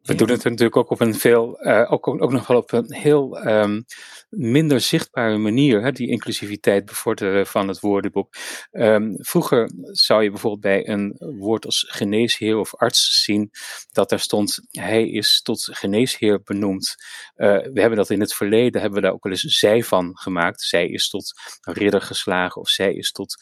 We 0.05 0.15
doen 0.15 0.29
het 0.29 0.43
natuurlijk 0.43 0.75
ook 0.75 0.89
op 0.89 0.99
een 1.01 1.15
veel, 1.15 1.65
uh, 1.67 1.91
ook, 1.91 2.07
ook 2.07 2.31
nog 2.31 2.47
wel 2.47 2.57
op 2.57 2.71
een 2.71 2.93
heel 2.93 3.47
um, 3.47 3.85
minder 4.29 4.81
zichtbare 4.81 5.37
manier, 5.37 5.81
hè, 5.81 5.91
die 5.91 6.09
inclusiviteit 6.09 6.85
bevorderen 6.85 7.47
van 7.47 7.67
het 7.67 7.79
woordenboek. 7.79 8.35
Um, 8.71 9.15
vroeger 9.17 9.69
zou 9.81 10.23
je 10.23 10.29
bijvoorbeeld 10.29 10.61
bij 10.61 10.87
een 10.87 11.15
woord 11.17 11.65
als 11.65 11.85
geneesheer 11.87 12.57
of 12.57 12.75
arts 12.75 13.23
zien 13.23 13.51
dat 13.91 14.11
er 14.11 14.19
stond, 14.19 14.59
hij 14.69 15.09
is 15.09 15.41
tot 15.41 15.69
geneesheer 15.71 16.41
benoemd. 16.43 16.95
Uh, 17.35 17.47
we 17.47 17.79
hebben 17.79 17.97
dat 17.97 18.09
in 18.09 18.19
het 18.19 18.33
verleden, 18.33 18.81
hebben 18.81 18.99
we 18.99 19.05
daar 19.05 19.15
ook 19.15 19.23
wel 19.23 19.33
eens 19.33 19.59
zij 19.59 19.83
van 19.83 20.17
gemaakt. 20.17 20.61
Zij 20.61 20.87
is 20.87 21.09
tot 21.09 21.33
ridder 21.61 22.01
geslagen 22.01 22.61
of 22.61 22.69
zij 22.69 22.93
is 22.93 23.11
tot 23.11 23.35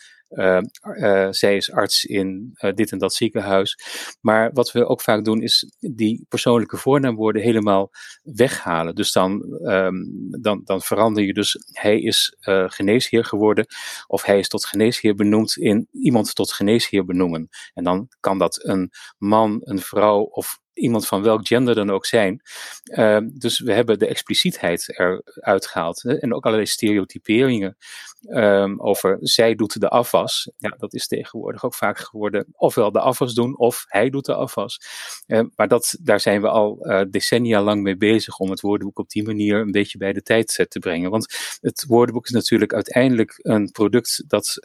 zij 1.30 1.56
is 1.56 1.72
arts 1.72 2.06
in 2.06 2.52
uh, 2.54 2.74
dit 2.74 2.92
en 2.92 2.98
dat 2.98 3.13
ziekenhuis. 3.13 3.78
Maar 4.22 4.52
wat 4.54 4.72
we 4.72 4.86
ook 4.86 5.02
vaak 5.02 5.24
doen 5.25 5.42
is 5.42 5.72
die 5.80 6.25
persoonlijke 6.30 6.78
voornaamwoorden 6.78 7.42
helemaal 7.42 7.92
weghalen. 8.24 8.96
Dus 8.96 9.12
dan, 9.12 9.60
um, 9.63 10.28
dan, 10.42 10.62
dan 10.63 10.82
verander 10.82 11.24
je 11.24 11.34
dus 11.34 11.58
hij 11.72 12.00
is 12.00 12.36
geneesheer 12.68 13.25
geworden 13.25 13.66
of 14.08 14.24
hij 14.24 14.40
is 14.40 14.48
tot 14.48 14.66
geneesheer 14.66 15.16
benoemd 15.16 15.58
in 15.58 15.88
iemand 15.92 16.36
tot 16.36 16.54
geneesheer 16.54 17.06
benoemen. 17.06 17.50
En 17.74 17.84
dan 17.84 18.08
kan 18.20 18.38
dat 18.38 18.66
een 18.66 18.92
man, 19.18 19.62
een 19.63 19.80
vrouw 19.80 20.22
of 20.22 20.62
iemand 20.74 21.08
van 21.08 21.22
welk 21.22 21.48
gender 21.48 21.75
dan 21.75 21.92
ook 21.92 22.06
zijn. 22.06 22.42
Uh, 22.84 23.18
dus 23.34 23.60
we 23.60 23.74
hebben 23.74 24.00
de 24.00 24.08
explicietheid 24.08 25.00
eruit 25.00 25.68
gehaald. 25.68 26.03
En 26.03 26.34
ook 26.34 26.44
allerlei 26.44 26.70
stereotyperingen 26.70 27.77
um, 28.27 28.82
over 28.82 29.18
zij 29.22 29.56
doet 29.56 29.80
de 29.80 29.89
afwas. 29.89 30.51
Ja, 30.58 30.75
dat 30.77 30.94
is 30.94 31.08
tegenwoordig 31.08 31.65
ook 31.65 31.74
vaak 31.74 31.98
geworden. 31.98 32.46
Ofwel 32.51 32.92
de 32.92 33.00
afwas 33.00 33.34
doen, 33.34 33.58
of 33.58 33.86
hij 33.88 34.10
doet 34.10 34.25
de 34.25 34.34
afwas. 34.36 34.80
Uh, 35.27 35.42
maar 35.56 35.68
dat, 35.68 35.98
daar 36.01 36.20
zijn 36.20 36.42
we 36.42 36.50
al 36.50 36.77
uh, 36.82 37.01
decennia 37.10 37.62
lang 37.62 37.82
mee 37.82 37.98
bezig 37.98 38.38
om 38.38 38.50
het 38.50 38.62
woordenboek 38.62 39.00
op 39.00 39.10
die 39.10 39.24
manier 39.24 39.60
een 39.60 39.72
beetje 39.72 39.98
bij 39.98 40.13
de 40.13 40.22
tijd 40.22 40.65
te 40.70 40.80
brengen. 40.80 41.10
Want 41.10 41.58
het 41.62 41.86
woordenboek 41.88 42.25
is 42.25 42.32
natuurlijk 42.32 42.74
uiteindelijk 42.74 43.39
een 43.42 43.72
product 43.72 44.24
dat 44.27 44.58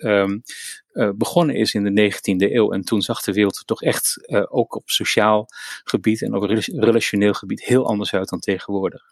uh, 0.98 1.10
begonnen 1.14 1.56
is 1.56 1.74
in 1.74 1.94
de 1.94 2.12
19e 2.12 2.52
eeuw. 2.52 2.72
En 2.72 2.82
toen 2.82 3.02
zag 3.02 3.22
de 3.22 3.32
wereld 3.32 3.56
er 3.56 3.64
toch 3.64 3.82
echt 3.82 4.16
uh, 4.26 4.44
ook 4.48 4.74
op 4.74 4.90
sociaal 4.90 5.46
gebied 5.84 6.22
en 6.22 6.34
op 6.34 6.42
relationeel 6.66 7.32
gebied 7.32 7.64
heel 7.64 7.86
anders 7.86 8.14
uit 8.14 8.28
dan 8.28 8.40
tegenwoordig. 8.40 9.02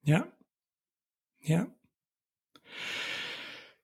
Ja. 0.00 0.28
Ja. 1.38 1.68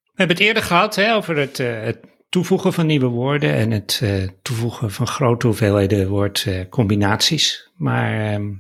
We 0.01 0.25
hebben 0.25 0.37
het 0.37 0.47
eerder 0.47 0.63
gehad 0.63 0.95
hè, 0.95 1.15
over 1.15 1.37
het, 1.37 1.59
uh, 1.59 1.83
het, 1.83 1.99
toevoegen 2.29 2.73
van 2.73 2.87
nieuwe 2.87 3.07
woorden 3.07 3.55
en 3.55 3.71
het 3.71 4.03
toevoegen 4.43 4.91
van 4.91 5.07
grote 5.07 5.47
hoeveelheden 5.47 6.09
woordcombinaties. 6.09 7.71
maar 7.75 8.33
ehm, 8.33 8.55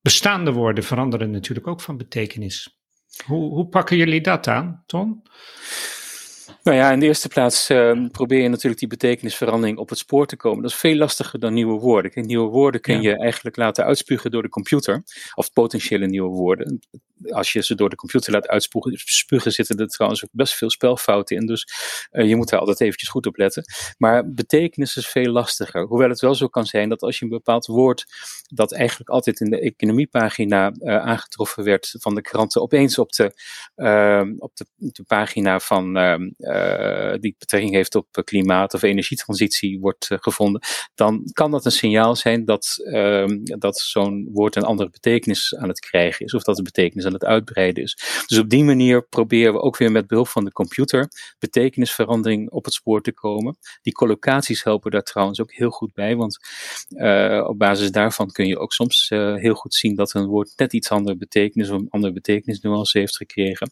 bestaande 0.00 0.52
woorden 0.52 0.84
veranderen 0.84 1.30
natuurlijk 1.30 1.66
ook 1.66 1.80
van 1.80 1.96
betekenis. 1.96 2.80
Hoe, 3.24 3.54
hoe 3.54 3.68
pakken 3.68 3.96
jullie 3.96 4.20
dat 4.20 4.46
aan, 4.46 4.82
Tom? 4.86 5.22
Nou 6.62 6.76
ja, 6.76 6.90
in 6.90 7.00
de 7.00 7.06
eerste 7.06 7.28
plaats 7.28 7.70
uh, 7.70 8.06
probeer 8.12 8.42
je 8.42 8.48
natuurlijk 8.48 8.80
die 8.80 8.88
betekenisverandering 8.88 9.78
op 9.78 9.88
het 9.88 9.98
spoor 9.98 10.26
te 10.26 10.36
komen. 10.36 10.62
Dat 10.62 10.70
is 10.70 10.76
veel 10.76 10.96
lastiger 10.96 11.40
dan 11.40 11.54
nieuwe 11.54 11.80
woorden. 11.80 12.10
Kijk, 12.10 12.26
nieuwe 12.26 12.50
woorden 12.50 12.80
kun 12.80 13.02
je 13.02 13.16
eigenlijk 13.16 13.56
laten 13.56 13.84
uitspugen 13.84 14.30
door 14.30 14.42
de 14.42 14.48
computer, 14.48 15.02
of 15.34 15.52
potentiële 15.52 16.06
nieuwe 16.06 16.28
woorden. 16.28 16.80
Als 17.28 17.52
je 17.52 17.62
ze 17.62 17.74
door 17.74 17.88
de 17.88 17.96
computer 17.96 18.32
laat 18.32 18.48
uitspugen, 18.48 19.52
zitten 19.52 19.78
er 19.78 19.88
trouwens 19.88 20.24
ook 20.24 20.30
best 20.32 20.54
veel 20.54 20.70
spelfouten 20.70 21.36
in. 21.36 21.46
Dus 21.46 21.66
uh, 22.12 22.28
je 22.28 22.36
moet 22.36 22.48
daar 22.48 22.60
altijd 22.60 22.80
eventjes 22.80 23.08
goed 23.08 23.26
op 23.26 23.36
letten. 23.36 23.64
Maar 23.98 24.32
betekenis 24.32 24.96
is 24.96 25.08
veel 25.08 25.32
lastiger. 25.32 25.82
Hoewel 25.86 26.08
het 26.08 26.20
wel 26.20 26.34
zo 26.34 26.48
kan 26.48 26.66
zijn 26.66 26.88
dat 26.88 27.02
als 27.02 27.18
je 27.18 27.24
een 27.24 27.30
bepaald 27.30 27.66
woord, 27.66 28.06
dat 28.48 28.72
eigenlijk 28.72 29.10
altijd 29.10 29.40
in 29.40 29.50
de 29.50 29.60
economiepagina 29.60 30.72
uh, 30.74 30.96
aangetroffen 30.96 31.64
werd 31.64 31.94
van 31.98 32.14
de 32.14 32.20
kranten, 32.20 32.62
opeens 32.62 32.98
op 32.98 33.12
de, 33.12 33.32
ehm, 33.74 34.34
op 34.38 34.56
de, 34.56 34.66
de, 34.76 35.02
pagina 35.02 35.60
van 35.60 35.96
ehm, 35.96 36.30
die 37.20 37.34
betrekking 37.38 37.74
heeft 37.74 37.94
op 37.94 38.06
klimaat 38.24 38.74
of 38.74 38.82
energietransitie 38.82 39.80
wordt 39.80 40.10
uh, 40.10 40.18
gevonden, 40.20 40.60
dan 40.94 41.30
kan 41.32 41.50
dat 41.50 41.64
een 41.64 41.70
signaal 41.70 42.16
zijn 42.16 42.44
dat, 42.44 42.76
uh, 42.78 43.24
dat 43.42 43.78
zo'n 43.78 44.28
woord 44.32 44.56
een 44.56 44.62
andere 44.62 44.90
betekenis 44.90 45.54
aan 45.56 45.68
het 45.68 45.80
krijgen 45.80 46.26
is, 46.26 46.34
of 46.34 46.42
dat 46.42 46.56
de 46.56 46.62
betekenis 46.62 47.06
aan 47.06 47.12
het 47.12 47.24
uitbreiden 47.24 47.82
is. 47.82 48.24
Dus 48.26 48.38
op 48.38 48.48
die 48.48 48.64
manier 48.64 49.06
proberen 49.08 49.52
we 49.52 49.60
ook 49.60 49.76
weer 49.76 49.92
met 49.92 50.06
behulp 50.06 50.28
van 50.28 50.44
de 50.44 50.52
computer 50.52 51.08
betekenisverandering 51.38 52.50
op 52.50 52.64
het 52.64 52.74
spoor 52.74 53.02
te 53.02 53.12
komen. 53.12 53.56
Die 53.82 53.92
collocaties 53.92 54.64
helpen 54.64 54.90
daar 54.90 55.02
trouwens 55.02 55.40
ook 55.40 55.52
heel 55.52 55.70
goed 55.70 55.94
bij, 55.94 56.16
want 56.16 56.38
uh, 56.88 57.44
op 57.48 57.58
basis 57.58 57.90
daarvan 57.90 58.30
kun 58.30 58.46
je 58.46 58.58
ook 58.58 58.72
soms 58.72 59.08
heel 59.08 59.54
goed 59.54 59.74
zien 59.74 59.94
dat 59.94 60.14
een 60.14 60.26
woord 60.26 60.52
net 60.56 60.72
iets 60.72 60.90
andere 60.90 61.16
betekenis 61.16 61.70
of 61.70 61.78
een 61.78 61.90
andere 61.90 62.12
betekenisnuance 62.12 62.98
heeft 62.98 63.16
gekregen. 63.16 63.70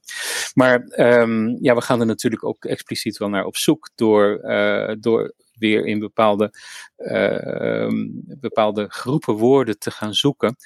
Maar 0.55 0.83
um, 0.97 1.59
ja, 1.61 1.75
we 1.75 1.81
gaan 1.81 2.01
er 2.01 2.07
natuurlijk 2.07 2.45
ook 2.45 2.58
expliciet 2.65 3.17
wel 3.17 3.29
naar 3.29 3.45
op 3.45 3.57
zoek 3.57 3.91
door, 3.95 4.41
uh, 4.43 4.93
door 5.01 5.35
weer 5.53 5.87
in 5.87 5.99
bepaalde, 5.99 6.53
uh, 6.97 7.89
bepaalde 8.41 8.89
groepen 8.89 9.35
woorden 9.35 9.79
te 9.79 9.91
gaan 9.91 10.15
zoeken. 10.15 10.57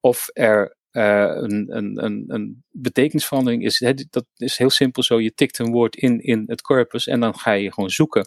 Of 0.00 0.28
er 0.32 0.76
uh, 0.92 1.30
een, 1.34 1.76
een, 1.76 2.04
een, 2.04 2.24
een 2.26 2.64
betekenisverandering 2.70 3.64
is. 3.64 3.78
Dat 4.10 4.26
is 4.36 4.58
heel 4.58 4.70
simpel 4.70 5.02
zo. 5.02 5.20
Je 5.20 5.34
tikt 5.34 5.58
een 5.58 5.70
woord 5.70 5.96
in 5.96 6.20
in 6.20 6.44
het 6.46 6.60
corpus 6.60 7.06
en 7.06 7.20
dan 7.20 7.38
ga 7.38 7.52
je 7.52 7.72
gewoon 7.72 7.90
zoeken 7.90 8.26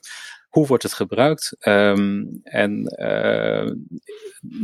hoe 0.52 0.68
wordt 0.68 0.84
het 0.84 0.94
gebruikt 0.94 1.56
um, 1.60 2.40
en 2.44 2.96
uh, 3.02 3.72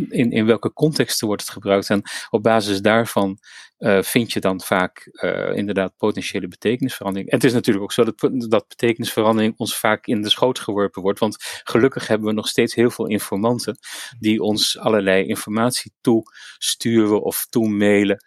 in, 0.09 0.31
in 0.31 0.45
welke 0.45 0.73
contexten 0.73 1.27
wordt 1.27 1.41
het 1.41 1.51
gebruikt. 1.51 1.89
En 1.89 2.01
op 2.29 2.43
basis 2.43 2.81
daarvan 2.81 3.39
uh, 3.79 4.01
vind 4.01 4.33
je 4.33 4.39
dan 4.39 4.61
vaak 4.61 5.09
uh, 5.11 5.55
inderdaad 5.55 5.97
potentiële 5.97 6.47
betekenisverandering. 6.47 7.29
En 7.29 7.35
het 7.35 7.45
is 7.45 7.53
natuurlijk 7.53 7.83
ook 7.83 7.91
zo 7.91 8.03
dat, 8.03 8.49
dat 8.49 8.67
betekenisverandering 8.67 9.53
ons 9.57 9.77
vaak 9.77 10.07
in 10.07 10.21
de 10.21 10.29
schoot 10.29 10.59
geworpen 10.59 11.01
wordt. 11.01 11.19
Want 11.19 11.37
gelukkig 11.63 12.07
hebben 12.07 12.27
we 12.27 12.33
nog 12.33 12.47
steeds 12.47 12.75
heel 12.75 12.89
veel 12.89 13.07
informanten 13.07 13.77
die 14.19 14.41
ons 14.41 14.77
allerlei 14.77 15.25
informatie 15.25 15.93
toesturen 16.01 17.21
of 17.21 17.45
toemailen 17.49 18.23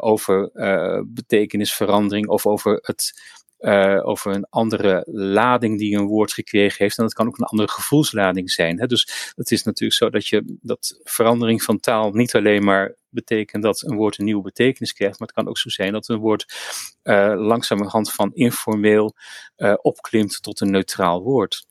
over 0.00 0.50
betekenisverandering 1.06 2.28
of 2.28 2.46
over 2.46 2.78
het 2.82 3.12
uh, 3.60 4.06
over 4.08 4.34
een 4.34 4.46
andere 4.50 5.02
lading 5.12 5.78
die 5.78 5.96
een 5.96 6.06
woord 6.06 6.32
gekregen 6.32 6.76
heeft. 6.78 6.98
En 6.98 7.04
dat 7.04 7.12
kan 7.12 7.26
ook 7.26 7.38
een 7.38 7.44
andere 7.44 7.70
gevoelslading 7.70 8.50
zijn. 8.50 8.80
Hè? 8.80 8.86
Dus 8.86 9.32
het 9.36 9.50
is 9.50 9.62
natuurlijk 9.62 9.98
zo 9.98 10.10
dat 10.10 10.26
je 10.26 10.58
dat 10.62 11.00
verandering 11.04 11.62
van 11.62 11.80
taal 11.80 12.10
niet 12.10 12.34
alleen 12.34 12.64
maar 12.64 12.94
betekent 13.08 13.62
dat 13.62 13.82
een 13.82 13.96
woord 13.96 14.18
een 14.18 14.24
nieuwe 14.24 14.42
betekenis 14.42 14.92
krijgt, 14.92 15.18
maar 15.18 15.28
het 15.28 15.36
kan 15.36 15.48
ook 15.48 15.58
zo 15.58 15.68
zijn 15.68 15.92
dat 15.92 16.08
een 16.08 16.18
woord 16.18 16.54
uh, 17.02 17.34
langzamerhand 17.36 18.12
van 18.12 18.30
informeel 18.34 19.14
uh, 19.56 19.74
opklimt 19.82 20.42
tot 20.42 20.60
een 20.60 20.70
neutraal 20.70 21.22
woord. 21.22 21.66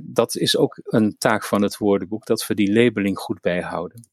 Dat 0.00 0.36
is 0.36 0.56
ook 0.56 0.80
een 0.82 1.16
taak 1.18 1.44
van 1.44 1.62
het 1.62 1.76
woordenboek, 1.76 2.26
dat 2.26 2.46
we 2.46 2.54
die 2.54 2.72
labeling 2.72 3.18
goed 3.18 3.40
bijhouden. 3.40 4.08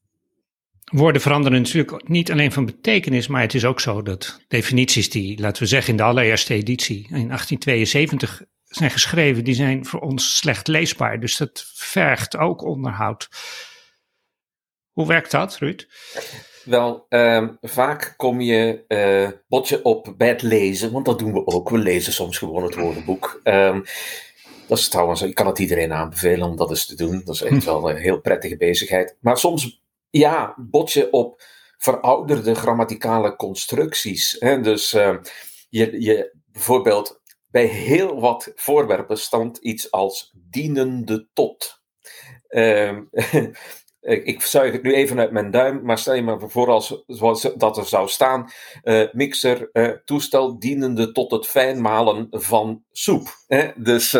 Woorden 0.90 1.22
veranderen 1.22 1.62
natuurlijk 1.62 2.08
niet 2.08 2.30
alleen 2.30 2.52
van 2.52 2.66
betekenis, 2.66 3.26
maar 3.26 3.40
het 3.40 3.54
is 3.54 3.64
ook 3.64 3.80
zo 3.80 4.02
dat 4.02 4.40
definities 4.48 5.10
die, 5.10 5.40
laten 5.40 5.62
we 5.62 5.68
zeggen, 5.68 5.90
in 5.90 5.96
de 5.96 6.02
allereerste 6.02 6.54
editie 6.54 6.96
in 6.96 7.28
1872 7.28 8.42
zijn 8.64 8.90
geschreven, 8.90 9.44
die 9.44 9.54
zijn 9.54 9.86
voor 9.86 10.00
ons 10.00 10.36
slecht 10.36 10.68
leesbaar. 10.68 11.20
Dus 11.20 11.36
dat 11.36 11.64
vergt 11.74 12.36
ook 12.36 12.62
onderhoud. 12.62 13.28
Hoe 14.92 15.06
werkt 15.06 15.30
dat, 15.30 15.56
Ruud? 15.58 15.86
Wel, 16.64 17.06
ehm, 17.08 17.48
vaak 17.62 18.14
kom 18.16 18.40
je, 18.40 18.84
uh, 18.88 19.38
bot 19.48 19.82
op 19.82 20.14
bij 20.16 20.28
het 20.28 20.42
lezen, 20.42 20.92
want 20.92 21.04
dat 21.04 21.18
doen 21.18 21.32
we 21.32 21.46
ook. 21.46 21.70
We 21.70 21.78
lezen 21.78 22.12
soms 22.12 22.38
gewoon 22.38 22.62
het 22.62 22.74
woordenboek. 22.74 23.40
Um, 23.44 23.84
dat 24.66 24.78
is 24.78 24.88
trouwens, 24.88 25.22
ik 25.22 25.34
kan 25.34 25.46
het 25.46 25.58
iedereen 25.58 25.92
aanbevelen 25.92 26.48
om 26.48 26.56
dat 26.56 26.70
eens 26.70 26.86
te 26.86 26.94
doen. 26.94 27.22
Dat 27.24 27.34
is 27.34 27.42
echt 27.42 27.64
wel 27.72 27.90
een 27.90 27.96
heel 27.96 28.20
prettige 28.20 28.56
bezigheid. 28.56 29.16
Maar 29.20 29.38
soms, 29.38 29.82
ja, 30.10 30.54
bot 30.56 30.92
je 30.92 31.10
op 31.10 31.42
verouderde 31.76 32.54
grammaticale 32.54 33.36
constructies. 33.36 34.36
Hè? 34.38 34.60
Dus 34.60 34.94
uh, 34.94 35.16
je, 35.68 36.00
je, 36.00 36.36
bijvoorbeeld, 36.52 37.20
bij 37.50 37.64
heel 37.64 38.20
wat 38.20 38.52
voorwerpen 38.54 39.18
stond 39.18 39.56
iets 39.56 39.90
als 39.90 40.34
dienende 40.34 41.28
tot. 41.32 41.76
Uh, 44.00 44.26
ik 44.26 44.42
zuig 44.42 44.72
het 44.72 44.82
nu 44.82 44.94
even 44.94 45.18
uit 45.18 45.30
mijn 45.30 45.50
duim, 45.50 45.82
maar 45.82 45.98
stel 45.98 46.14
je 46.14 46.22
maar 46.22 46.40
voor 46.40 46.68
als, 46.68 47.02
dat 47.56 47.76
er 47.76 47.86
zou 47.86 48.08
staan: 48.08 48.50
uh, 48.82 49.12
mixer, 49.12 49.70
uh, 49.72 49.88
toestel 50.04 50.58
dienende 50.58 51.12
tot 51.12 51.30
het 51.30 51.46
fijnmalen 51.46 52.26
van 52.30 52.84
soep. 52.90 53.28
Hè? 53.46 53.70
Dus 53.76 54.16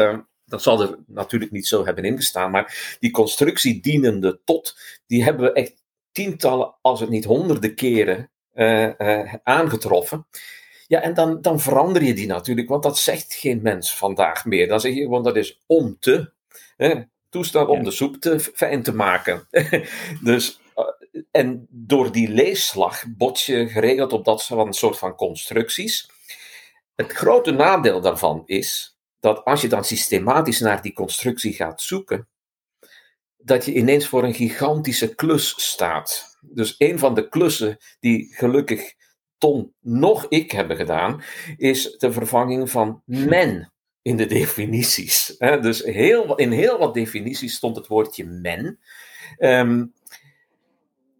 dat 0.48 0.62
zal 0.62 0.82
er 0.82 0.98
natuurlijk 1.06 1.50
niet 1.50 1.66
zo 1.66 1.84
hebben 1.84 2.04
ingestaan, 2.04 2.50
maar 2.50 2.96
die 3.00 3.10
constructie 3.10 3.80
dienende 3.80 4.40
tot, 4.44 4.78
die 5.06 5.24
hebben 5.24 5.44
we 5.44 5.52
echt 5.52 5.82
tientallen, 6.12 6.74
als 6.80 7.00
het 7.00 7.10
niet 7.10 7.24
honderden 7.24 7.74
keren 7.74 8.30
aangetroffen. 9.42 10.26
Ja, 10.86 11.00
en 11.00 11.14
dan, 11.14 11.40
dan 11.40 11.60
verander 11.60 12.02
je 12.02 12.14
die 12.14 12.26
natuurlijk, 12.26 12.68
want 12.68 12.82
dat 12.82 12.98
zegt 12.98 13.34
geen 13.34 13.62
mens 13.62 13.96
vandaag 13.96 14.44
meer. 14.44 14.68
Dan 14.68 14.80
zeg 14.80 14.94
je 14.94 15.02
gewoon 15.02 15.22
dat 15.22 15.36
is 15.36 15.62
om 15.66 15.96
te. 16.00 16.32
Hè? 16.76 17.02
toestel 17.28 17.66
om 17.66 17.84
de 17.84 17.90
soep 17.90 18.16
te 18.16 18.40
fijn 18.40 18.82
te 18.82 18.94
maken. 18.94 19.48
dus, 20.22 20.60
uh, 20.76 21.22
en 21.30 21.66
door 21.70 22.12
die 22.12 22.28
leesslag 22.28 23.04
bot 23.16 23.40
je 23.40 23.68
geregeld 23.68 24.12
op 24.12 24.24
dat 24.24 24.50
soort 24.70 24.98
van 24.98 25.14
constructies. 25.14 26.10
Het 26.94 27.12
grote 27.12 27.50
nadeel 27.50 28.00
daarvan 28.00 28.42
is 28.46 28.97
dat 29.20 29.44
als 29.44 29.60
je 29.60 29.68
dan 29.68 29.84
systematisch 29.84 30.60
naar 30.60 30.82
die 30.82 30.92
constructie 30.92 31.52
gaat 31.52 31.80
zoeken, 31.80 32.28
dat 33.36 33.64
je 33.64 33.74
ineens 33.74 34.06
voor 34.06 34.24
een 34.24 34.34
gigantische 34.34 35.14
klus 35.14 35.54
staat. 35.56 36.38
Dus 36.40 36.74
een 36.78 36.98
van 36.98 37.14
de 37.14 37.28
klussen 37.28 37.76
die 38.00 38.34
gelukkig 38.34 38.96
Ton 39.38 39.74
nog 39.80 40.26
ik 40.28 40.50
hebben 40.50 40.76
gedaan, 40.76 41.22
is 41.56 41.96
de 41.98 42.12
vervanging 42.12 42.70
van 42.70 43.02
men 43.04 43.72
in 44.02 44.16
de 44.16 44.26
definities. 44.26 45.36
Dus 45.38 45.82
heel, 45.82 46.34
in 46.34 46.50
heel 46.50 46.78
wat 46.78 46.94
definities 46.94 47.54
stond 47.54 47.76
het 47.76 47.86
woordje 47.86 48.24
men. 48.24 48.78
Ehm, 49.36 49.86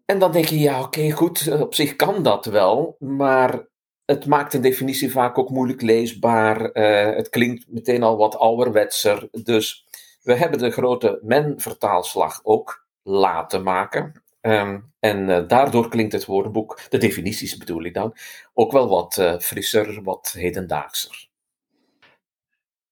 en 0.05 0.19
dan 0.19 0.31
denk 0.31 0.45
je, 0.45 0.59
ja, 0.59 0.81
oké, 0.81 1.11
goed, 1.11 1.51
op 1.51 1.75
zich 1.75 1.95
kan 1.95 2.23
dat 2.23 2.45
wel, 2.45 2.95
maar 2.99 3.67
het 4.09 4.25
maakt 4.25 4.53
een 4.53 4.61
definitie 4.61 5.11
vaak 5.11 5.37
ook 5.37 5.49
moeilijk 5.49 5.81
leesbaar. 5.81 6.75
Uh, 6.75 7.15
het 7.15 7.29
klinkt 7.29 7.65
meteen 7.67 8.03
al 8.03 8.17
wat 8.17 8.37
ouderwetser. 8.37 9.27
Dus 9.31 9.85
we 10.21 10.35
hebben 10.35 10.59
de 10.59 10.71
grote 10.71 11.19
men-vertaalslag 11.23 12.39
ook 12.43 12.87
laten 13.03 13.63
maken. 13.63 14.23
Um, 14.41 14.91
en 14.99 15.29
uh, 15.29 15.47
daardoor 15.47 15.89
klinkt 15.89 16.13
het 16.13 16.25
woordenboek, 16.25 16.79
de 16.89 16.97
definities 16.97 17.57
bedoel 17.57 17.83
ik 17.83 17.93
dan, 17.93 18.15
ook 18.53 18.71
wel 18.71 18.89
wat 18.89 19.17
uh, 19.17 19.39
frisser, 19.39 20.03
wat 20.03 20.31
hedendaagser. 20.37 21.27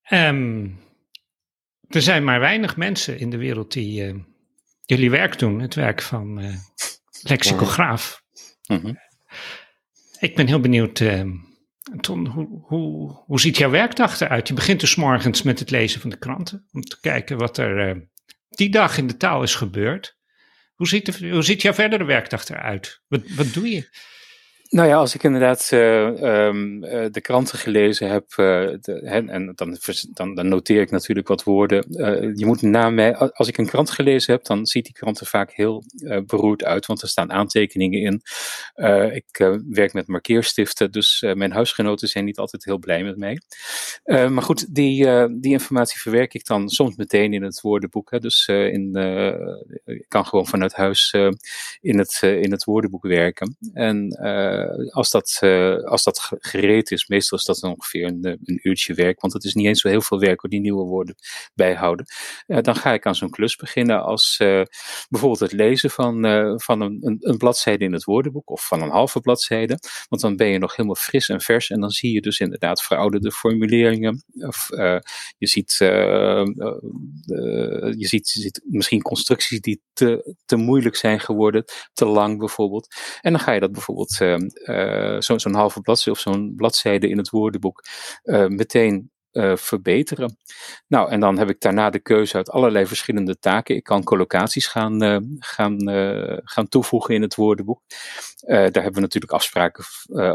Um, 0.09 0.79
er 1.87 2.01
zijn 2.01 2.23
maar 2.23 2.39
weinig 2.39 2.77
mensen 2.77 3.19
in 3.19 3.29
de 3.29 3.37
wereld 3.37 3.71
die 3.71 4.13
uh, 4.13 4.19
jullie 4.85 5.09
werk 5.09 5.39
doen, 5.39 5.59
het 5.59 5.75
werk 5.75 6.01
van 6.01 6.41
uh, 6.41 6.55
lexicograaf. 7.21 8.23
Mm 8.67 8.79
-hmm. 8.79 9.06
Ik 10.19 10.35
ben 10.35 10.47
heel 10.47 10.59
benieuwd, 10.59 10.99
uh, 10.99 11.23
Ton, 11.99 12.27
hoe, 12.27 12.47
hoe, 12.61 13.11
hoe 13.25 13.39
ziet 13.39 13.57
jouw 13.57 13.69
werkdag 13.69 14.19
eruit? 14.19 14.47
Je 14.47 14.53
begint 14.53 14.79
dus 14.79 14.95
morgens 14.95 15.41
met 15.41 15.59
het 15.59 15.69
lezen 15.69 16.01
van 16.01 16.09
de 16.09 16.17
kranten, 16.17 16.67
om 16.71 16.81
te 16.81 16.99
kijken 16.99 17.37
wat 17.37 17.57
er 17.57 18.07
die 18.49 18.69
dag 18.69 18.97
in 18.97 19.07
de 19.07 19.17
taal 19.17 19.43
is 19.43 19.55
gebeurd. 19.55 20.17
Hoe 20.75 20.87
ziet, 20.87 21.19
hoe 21.19 21.43
ziet 21.43 21.61
jouw 21.61 21.73
verdere 21.73 22.03
werkdag 22.03 22.49
eruit? 22.49 23.01
Wat, 23.07 23.21
wat 23.35 23.53
doe 23.53 23.69
je? 23.69 23.89
Nou 24.69 24.87
ja, 24.87 24.95
als 24.95 25.15
ik 25.15 25.23
inderdaad 25.23 25.69
uh, 25.73 26.05
um, 26.45 26.83
uh, 26.83 27.05
de 27.11 27.21
kranten 27.21 27.57
gelezen 27.57 28.09
heb, 28.09 28.29
de, 28.35 28.99
en, 29.03 29.51
dan, 29.55 29.77
dan, 30.13 30.35
dan, 30.35 30.47
noteer 30.47 30.81
ik 30.81 30.91
natuurlijk 30.91 31.27
wat 31.27 31.43
woorden. 31.43 31.85
je 32.37 32.45
moet 32.45 32.61
na 32.61 32.89
mij, 32.89 33.15
als 33.15 33.47
ik 33.47 33.57
een 33.57 33.67
krant 33.67 33.89
gelezen 33.89 34.33
heb, 34.33 34.43
dan 34.43 34.65
ziet 34.65 34.83
die 34.83 34.93
krant 34.93 35.19
er 35.19 35.25
vaak 35.25 35.51
heel 35.51 35.83
beroerd 36.25 36.63
uit, 36.63 36.85
want 36.85 37.01
er 37.01 37.07
staan 37.07 37.31
aantekeningen 37.31 38.01
in. 38.01 38.21
ik 39.13 39.59
werk 39.69 39.93
met 39.93 40.07
markeerstiften, 40.07 40.91
dus 40.91 41.21
mijn 41.33 41.51
huisgenoten 41.51 42.07
zijn 42.07 42.25
niet 42.25 42.37
altijd 42.37 42.65
heel 42.65 42.77
blij 42.77 43.03
met 43.03 43.17
mij. 43.17 43.39
maar 44.29 44.43
goed, 44.43 44.75
die, 44.75 45.03
die 45.39 45.51
informatie 45.51 45.99
verwerk 45.99 46.33
ik 46.33 46.45
dan 46.45 46.69
soms 46.69 46.95
meteen 46.95 47.33
in 47.33 47.43
het 47.43 47.61
woordenboek. 47.61 48.11
Hè, 48.11 48.19
dus 48.19 48.47
in, 48.47 48.95
ik 49.85 50.05
kan 50.07 50.25
gewoon 50.25 50.47
vanuit 50.47 50.73
huis 50.73 51.13
in, 51.81 51.97
het, 51.97 52.19
in 52.21 52.51
het 52.51 52.63
woordenboek 52.63 53.03
werken. 53.03 53.57
En 53.73 54.07
eh, 54.09 54.56
als, 54.89 55.09
dat, 55.09 55.39
uh, 55.43 55.83
als 55.83 56.03
dat 56.03 56.31
gereed 56.39 56.91
is, 56.91 57.07
meestal 57.07 57.37
is 57.37 57.43
dat 57.43 57.63
ongeveer 57.63 58.05
een, 58.05 58.23
eh, 58.23 58.33
een, 58.43 58.59
uurtje 58.63 58.93
werk, 58.93 59.21
want 59.21 59.33
het 59.33 59.43
is 59.43 59.53
niet 59.53 59.65
eens 59.65 59.81
zo 59.81 59.89
heel 59.89 60.01
veel 60.01 60.19
werk 60.19 60.43
om 60.43 60.49
die 60.49 60.59
nieuwe 60.59 60.83
woorden 60.83 61.15
bijhouden. 61.53 62.05
dan 62.47 62.75
ga 62.75 62.93
ik 62.93 63.05
aan 63.05 63.15
zo'n 63.15 63.29
klus 63.29 63.55
beginnen 63.55 64.03
als 64.03 64.35
bijvoorbeeld 65.09 65.39
het 65.39 65.51
lezen 65.51 65.89
van, 65.89 66.21
van 66.61 66.81
een, 66.81 66.97
een, 67.01 67.17
een, 67.19 67.37
bladzijde 67.37 67.85
in 67.85 67.93
het 67.93 68.03
woordenboek 68.03 68.49
of 68.49 68.67
van 68.67 68.81
een 68.81 68.89
halve 68.89 69.19
bladzijde, 69.19 69.79
want 70.09 70.21
dan 70.21 70.35
ben 70.35 70.47
je 70.47 70.57
nog 70.57 70.75
helemaal 70.75 70.95
fris 70.95 71.29
en 71.29 71.41
vers 71.41 71.69
en 71.69 71.79
dan 71.79 71.89
zie 71.89 72.13
je 72.13 72.21
dus 72.21 72.39
inderdaad 72.39 72.81
verouderde 72.81 73.31
formuleringen. 73.31 74.23
Of 74.33 74.67
je, 75.37 75.47
ziet, 75.47 75.75
je, 75.77 78.07
ziet, 78.07 78.27
ziet 78.27 78.61
misschien 78.63 79.01
constructies 79.01 79.61
die 79.61 79.81
te, 79.93 80.35
te 80.45 80.55
moeilijk 80.55 80.95
zijn 80.95 81.19
geworden, 81.19 81.63
te 81.93 82.05
lang 82.05 82.39
bijvoorbeeld. 82.39 82.87
En 83.21 83.31
dan 83.31 83.41
ga 83.41 83.51
je 83.51 83.59
dat 83.59 83.71
bijvoorbeeld 83.71 84.17
uh, 84.65 85.19
zo'n 85.19 85.53
halve 85.53 85.81
bladzijde 85.81 86.19
of 86.19 86.19
zo'n 86.19 86.53
bladzijde 86.55 87.09
in 87.09 87.17
het 87.17 87.29
woordenboek 87.29 87.83
uh, 88.23 88.45
meteen 88.45 89.11
uh, 89.31 89.55
verbeteren. 89.55 90.37
Nou, 90.87 91.09
en 91.09 91.19
dan 91.19 91.37
heb 91.37 91.49
ik 91.49 91.59
daarna 91.59 91.89
de 91.89 91.99
keuze 91.99 92.35
uit 92.35 92.49
allerlei 92.49 92.87
verschillende 92.87 93.39
taken. 93.39 93.75
Ik 93.75 93.83
kan 93.83 94.03
collocaties 94.03 94.67
gaan, 94.67 95.03
uh, 95.03 95.17
gaan, 95.39 95.89
uh, 95.89 96.37
gaan 96.43 96.67
toevoegen 96.67 97.15
in 97.15 97.21
het 97.21 97.35
woordenboek. 97.35 97.81
daar 98.39 98.71
hebben 98.71 98.93
we 98.93 98.99
natuurlijk 98.99 99.33
afspraken 99.33 99.85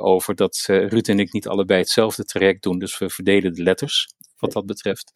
over 0.01 0.35
dat 0.35 0.65
Ruud 0.67 1.09
en 1.09 1.19
ik 1.19 1.33
niet 1.33 1.49
allebei 1.49 1.81
hetzelfde 1.81 2.25
traject 2.25 2.63
doen. 2.63 2.79
Dus 2.79 2.99
we 2.99 3.11
verdelen 3.11 3.55
de 3.55 3.63
letters 3.63 4.09
wat 4.43 4.53
dat 4.53 4.67
betreft. 4.67 5.13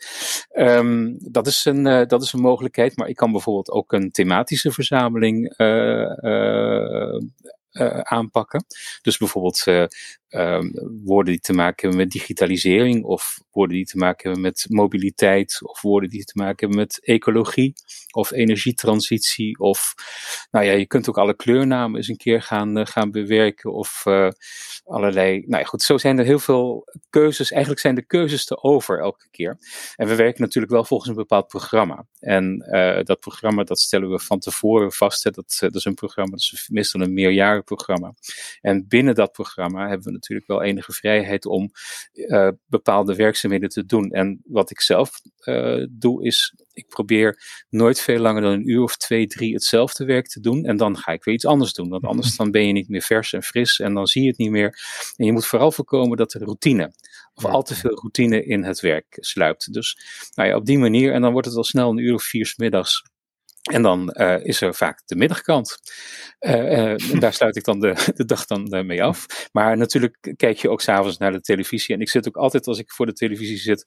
Um, 0.54 1.16
dat, 1.18 1.46
is 1.46 1.64
een, 1.64 1.86
uh, 1.86 2.06
dat 2.06 2.22
is 2.22 2.32
een 2.32 2.40
mogelijkheid, 2.40 2.96
maar 2.96 3.08
ik 3.08 3.16
kan 3.16 3.32
bijvoorbeeld 3.32 3.70
ook 3.70 3.92
een 3.92 4.10
thematische 4.10 4.70
verzameling 4.70 5.54
uh, 5.56 5.66
uh, 5.66 7.12
uh, 7.12 7.20
aanpakken. 8.02 8.64
Dus 9.02 9.16
bijvoorbeeld 9.16 9.66
uh, 9.66 9.84
um, 10.28 10.72
woorden 11.04 11.32
die 11.32 11.42
te 11.42 11.52
maken 11.52 11.80
hebben 11.80 11.98
met 11.98 12.10
digitalisering, 12.10 13.04
of 13.04 13.38
woorden 13.50 13.76
die 13.76 13.86
te 13.86 13.96
maken 13.96 14.22
hebben 14.22 14.40
met 14.40 14.66
mobiliteit, 14.68 15.60
of 15.62 15.82
woorden 15.82 16.10
die 16.10 16.24
te 16.24 16.38
maken 16.38 16.58
hebben 16.58 16.78
met 16.78 17.00
ecologie, 17.02 17.72
of 18.10 18.30
energietransitie, 18.30 19.58
of 19.58 19.94
nou 20.50 20.64
ja, 20.64 20.72
je 20.72 20.86
kunt 20.86 21.08
ook 21.08 21.18
alle 21.18 21.36
kleurnamen 21.36 21.96
eens 21.96 22.08
een 22.08 22.16
keer 22.16 22.42
gaan, 22.42 22.78
uh, 22.78 22.86
gaan 22.86 23.10
bewerken, 23.10 23.72
of 23.72 24.04
allerlei. 24.84 25.44
Nou 25.46 25.62
ja, 25.62 25.68
goed, 25.68 25.82
zo 25.82 25.98
zijn 25.98 26.18
er 26.18 26.24
heel 26.24 26.38
veel 26.38 26.84
keuzes. 27.10 27.50
Eigenlijk 27.50 27.80
zijn 27.80 27.94
de 27.94 28.06
keuzes 28.06 28.44
te 28.44 28.62
over 28.62 29.00
elke 29.00 29.28
keer. 29.30 29.58
En 29.96 30.08
we 30.08 30.14
werken 30.14 30.42
natuurlijk 30.42 30.72
wel 30.72 30.84
volgens 30.84 31.10
een 31.10 31.16
bepaald 31.16 31.46
programma. 31.46 32.06
En 32.20 32.58
dat 33.04 33.20
programma, 33.20 33.64
dat 33.64 33.80
stellen 33.80 34.10
we 34.10 34.18
van 34.18 34.38
tevoren 34.38 34.92
vast. 34.92 35.24
Hè. 35.24 35.30
Dat, 35.30 35.56
dat 35.60 35.74
is 35.74 35.84
een 35.84 35.94
programma, 35.94 36.30
dat 36.30 36.40
is 36.40 36.68
meestal 36.72 37.00
een 37.00 37.14
meerjarenprogramma. 37.14 38.14
En 38.60 38.88
binnen 38.88 39.14
dat 39.14 39.32
programma 39.32 39.88
hebben 39.88 40.06
we 40.06 40.12
natuurlijk 40.16 40.48
wel 40.48 40.62
enige 40.62 40.92
vrijheid 40.92 41.46
om 41.46 41.70
uh, 42.12 42.48
bepaalde 42.66 43.14
werkzaamheden 43.14 43.68
te 43.68 43.86
doen. 43.86 44.10
En 44.10 44.40
wat 44.44 44.70
ik 44.70 44.80
zelf 44.80 45.10
uh, 45.44 45.86
doe, 45.90 46.24
is 46.24 46.54
ik 46.72 46.88
probeer 46.88 47.42
nooit 47.68 48.00
veel 48.00 48.18
langer 48.18 48.42
dan 48.42 48.52
een 48.52 48.70
uur 48.70 48.82
of 48.82 48.96
twee, 48.96 49.26
drie 49.26 49.54
hetzelfde 49.54 50.04
werk 50.04 50.26
te 50.26 50.40
doen. 50.40 50.64
En 50.64 50.76
dan 50.76 50.96
ga 50.96 51.12
ik 51.12 51.24
weer 51.24 51.34
iets 51.34 51.46
anders 51.46 51.72
doen. 51.72 51.88
Want 51.88 52.04
anders 52.04 52.36
dan 52.36 52.50
ben 52.50 52.66
je 52.66 52.72
niet 52.72 52.88
meer 52.88 53.02
vers 53.02 53.32
en 53.32 53.42
fris 53.42 53.80
en 53.80 53.94
dan 53.94 54.06
zie 54.06 54.22
je 54.22 54.28
het 54.28 54.38
niet 54.38 54.50
meer. 54.50 54.78
En 55.16 55.26
je 55.26 55.32
moet 55.32 55.46
vooral 55.46 55.72
voorkomen 55.72 56.16
dat 56.16 56.34
er 56.34 56.42
routine 56.42 56.92
of 57.34 57.44
al 57.44 57.62
te 57.62 57.74
veel 57.74 57.94
routine 57.94 58.44
in 58.44 58.64
het 58.64 58.80
werk 58.80 59.06
sluipt. 59.10 59.72
Dus 59.72 59.98
nou 60.34 60.48
ja, 60.48 60.56
op 60.56 60.66
die 60.66 60.78
manier. 60.78 61.12
En 61.12 61.20
dan 61.20 61.32
wordt 61.32 61.46
het 61.46 61.56
al 61.56 61.64
snel 61.64 61.90
een 61.90 61.98
uur 61.98 62.14
of 62.14 62.22
vier 62.22 62.46
s 62.46 62.56
middags 62.56 63.02
En 63.66 63.82
dan 63.82 64.14
uh, 64.16 64.44
is 64.44 64.60
er 64.60 64.74
vaak 64.74 65.02
de 65.06 65.16
middagkrant. 65.16 65.78
Uh, 66.40 67.10
en 67.12 67.20
daar 67.20 67.32
sluit 67.40 67.56
ik 67.56 67.64
dan 67.64 67.80
de, 67.80 68.12
de 68.14 68.24
dag 68.24 68.46
dan 68.46 68.86
mee 68.86 69.02
af. 69.02 69.48
Maar 69.52 69.76
natuurlijk 69.76 70.32
kijk 70.36 70.56
je 70.56 70.70
ook 70.70 70.80
s'avonds 70.80 71.18
naar 71.18 71.32
de 71.32 71.40
televisie. 71.40 71.94
En 71.94 72.00
ik 72.00 72.08
zit 72.08 72.28
ook 72.28 72.36
altijd 72.36 72.66
als 72.66 72.78
ik 72.78 72.92
voor 72.92 73.06
de 73.06 73.12
televisie 73.12 73.56
zit 73.56 73.84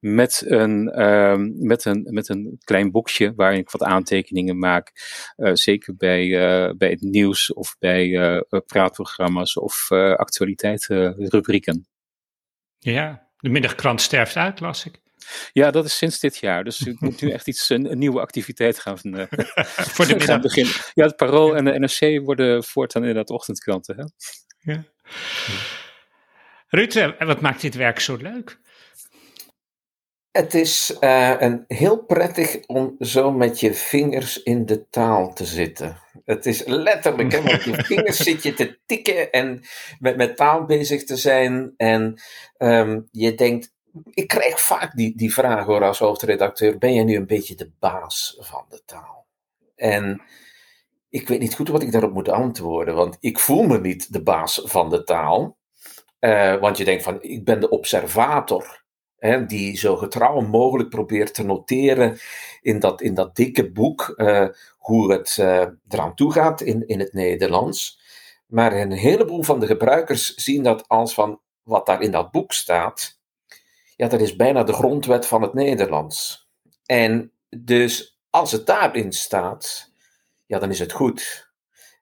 met 0.00 0.42
een, 0.46 1.00
uh, 1.00 1.36
met 1.66 1.84
een, 1.84 2.08
met 2.10 2.28
een 2.28 2.58
klein 2.64 2.90
boekje 2.90 3.32
waarin 3.36 3.58
ik 3.58 3.70
wat 3.70 3.82
aantekeningen 3.82 4.58
maak. 4.58 4.92
zeker 5.52 5.96
bij, 5.96 6.28
bij 6.76 6.90
het 6.90 7.00
nieuws 7.00 7.52
of 7.52 7.76
bij 7.78 8.42
praatprogramma's 8.66 9.56
of 9.56 9.90
actualiteitsrubrieken. 10.16 11.86
Ja, 12.78 13.28
de 13.36 13.48
middagkrant 13.48 14.00
sterft 14.00 14.36
uit, 14.36 14.60
las 14.60 14.86
ik. 14.86 15.01
Ja, 15.52 15.70
dat 15.70 15.84
is 15.84 15.96
sinds 15.96 16.20
dit 16.20 16.36
jaar. 16.36 16.64
Dus 16.64 16.80
ik 16.80 17.00
moet 17.00 17.20
nu 17.20 17.30
echt 17.36 17.48
iets, 17.48 17.68
een, 17.68 17.98
nieuwe 17.98 18.20
activiteit 18.20 18.78
gaan, 18.78 18.98
uh, 19.02 19.24
Voor 19.94 20.06
de 20.06 20.20
gaan 20.20 20.40
beginnen. 20.40 20.74
Ja, 20.94 21.06
het 21.06 21.16
Parool 21.16 21.56
en 21.56 21.64
de 21.64 21.78
NRC 21.78 22.24
worden 22.24 22.64
voortaan 22.64 23.02
inderdaad 23.02 23.30
ochtendkranten. 23.30 23.96
Hè? 23.96 24.04
Ja. 24.72 24.84
Ruud, 26.68 26.94
eh, 26.94 27.26
wat 27.26 27.40
maakt 27.40 27.60
dit 27.60 27.74
werk 27.74 28.00
zo 28.00 28.16
leuk? 28.16 28.60
Het 30.32 30.54
is 30.54 30.96
uh, 31.00 31.34
een 31.38 31.64
heel 31.68 32.04
prettig 32.04 32.66
om 32.66 32.96
zo 32.98 33.32
met 33.32 33.60
je 33.60 33.74
vingers 33.74 34.42
in 34.42 34.66
de 34.66 34.88
taal 34.88 35.32
te 35.32 35.44
zitten. 35.44 35.98
Het 36.24 36.46
is 36.46 36.64
letterlijk, 36.64 37.32
hè, 37.32 37.42
met 37.42 37.64
je 37.64 37.84
vingers 37.94 38.16
zit 38.16 38.42
je 38.42 38.54
te 38.54 38.78
tikken 38.86 39.30
en 39.30 39.60
met, 39.98 40.16
met 40.16 40.36
taal 40.36 40.64
bezig 40.64 41.04
te 41.04 41.16
zijn. 41.16 41.74
En 41.76 42.20
um, 42.58 43.08
je 43.10 43.34
denkt, 43.34 43.71
ik 44.10 44.28
krijg 44.28 44.60
vaak 44.60 44.96
die, 44.96 45.16
die 45.16 45.32
vraag 45.32 45.64
hoor 45.64 45.84
als 45.84 45.98
hoofdredacteur: 45.98 46.78
ben 46.78 46.94
jij 46.94 47.04
nu 47.04 47.16
een 47.16 47.26
beetje 47.26 47.54
de 47.54 47.70
baas 47.78 48.36
van 48.38 48.64
de 48.68 48.82
taal? 48.84 49.26
En 49.74 50.22
ik 51.08 51.28
weet 51.28 51.40
niet 51.40 51.54
goed 51.54 51.68
wat 51.68 51.82
ik 51.82 51.92
daarop 51.92 52.12
moet 52.12 52.28
antwoorden, 52.28 52.94
want 52.94 53.16
ik 53.20 53.38
voel 53.38 53.62
me 53.62 53.80
niet 53.80 54.12
de 54.12 54.22
baas 54.22 54.62
van 54.64 54.90
de 54.90 55.04
taal. 55.04 55.56
Uh, 56.20 56.56
want 56.60 56.78
je 56.78 56.84
denkt 56.84 57.02
van, 57.02 57.22
ik 57.22 57.44
ben 57.44 57.60
de 57.60 57.68
observator, 57.68 58.84
hè, 59.16 59.46
die 59.46 59.76
zo 59.76 59.96
getrouw 59.96 60.40
mogelijk 60.40 60.88
probeert 60.88 61.34
te 61.34 61.44
noteren 61.44 62.18
in 62.60 62.78
dat, 62.78 63.00
in 63.00 63.14
dat 63.14 63.36
dikke 63.36 63.72
boek 63.72 64.14
uh, 64.16 64.48
hoe 64.78 65.12
het 65.12 65.36
uh, 65.40 65.66
eraan 65.88 66.14
toe 66.14 66.32
gaat 66.32 66.60
in, 66.60 66.86
in 66.88 66.98
het 66.98 67.12
Nederlands. 67.12 68.00
Maar 68.46 68.72
een 68.72 68.92
heleboel 68.92 69.42
van 69.42 69.60
de 69.60 69.66
gebruikers 69.66 70.34
zien 70.34 70.62
dat 70.62 70.88
als 70.88 71.14
van 71.14 71.40
wat 71.62 71.86
daar 71.86 72.02
in 72.02 72.10
dat 72.10 72.30
boek 72.30 72.52
staat, 72.52 73.20
ja, 74.02 74.08
dat 74.08 74.20
is 74.20 74.36
bijna 74.36 74.62
de 74.62 74.72
grondwet 74.72 75.26
van 75.26 75.42
het 75.42 75.54
Nederlands. 75.54 76.48
En 76.86 77.32
dus 77.48 78.20
als 78.30 78.52
het 78.52 78.66
daarin 78.66 79.12
staat, 79.12 79.92
ja, 80.46 80.58
dan 80.58 80.70
is 80.70 80.78
het 80.78 80.92
goed. 80.92 81.50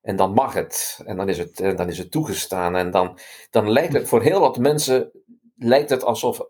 En 0.03 0.17
dan 0.17 0.33
mag 0.33 0.55
het. 0.55 1.01
En 1.05 1.17
dan 1.17 1.29
is 1.29 1.39
het, 1.39 1.57
dan 1.57 1.89
is 1.89 1.99
het 1.99 2.11
toegestaan. 2.11 2.77
En 2.77 2.91
dan, 2.91 3.19
dan 3.51 3.71
lijkt 3.71 3.93
het 3.93 4.09
voor 4.09 4.23
heel 4.23 4.41
wat 4.41 4.59
mensen 4.59 5.11
lijkt 5.57 5.91
het 5.91 6.05
alsof 6.05 6.41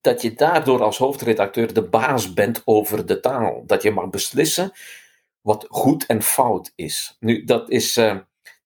dat 0.00 0.22
je 0.22 0.34
daardoor 0.34 0.82
als 0.82 0.98
hoofdredacteur 0.98 1.74
de 1.74 1.88
baas 1.88 2.32
bent 2.32 2.62
over 2.64 3.06
de 3.06 3.20
taal. 3.20 3.62
Dat 3.66 3.82
je 3.82 3.90
mag 3.90 4.10
beslissen 4.10 4.72
wat 5.40 5.66
goed 5.68 6.06
en 6.06 6.22
fout 6.22 6.72
is. 6.74 7.16
Nu, 7.20 7.44
dat 7.44 7.70
is. 7.70 7.96
Uh, 7.96 8.16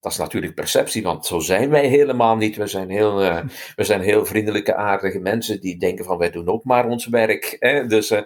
dat 0.02 0.12
is 0.12 0.18
natuurlijk 0.18 0.54
perceptie, 0.54 1.02
want 1.02 1.26
zo 1.26 1.38
zijn 1.38 1.70
wij 1.70 1.86
helemaal 1.86 2.36
niet. 2.36 2.56
We 2.56 2.66
zijn 2.66 2.90
heel, 2.90 3.22
uh, 3.22 3.42
we 3.76 3.84
zijn 3.84 4.00
heel 4.00 4.26
vriendelijke, 4.26 4.74
aardige 4.74 5.18
mensen 5.18 5.60
die 5.60 5.78
denken 5.78 6.04
van 6.04 6.18
wij 6.18 6.30
doen 6.30 6.48
ook 6.48 6.64
maar 6.64 6.86
ons 6.86 7.06
werk. 7.06 7.56
Hè? 7.58 7.86
Dus, 7.86 8.10
uh, 8.10 8.20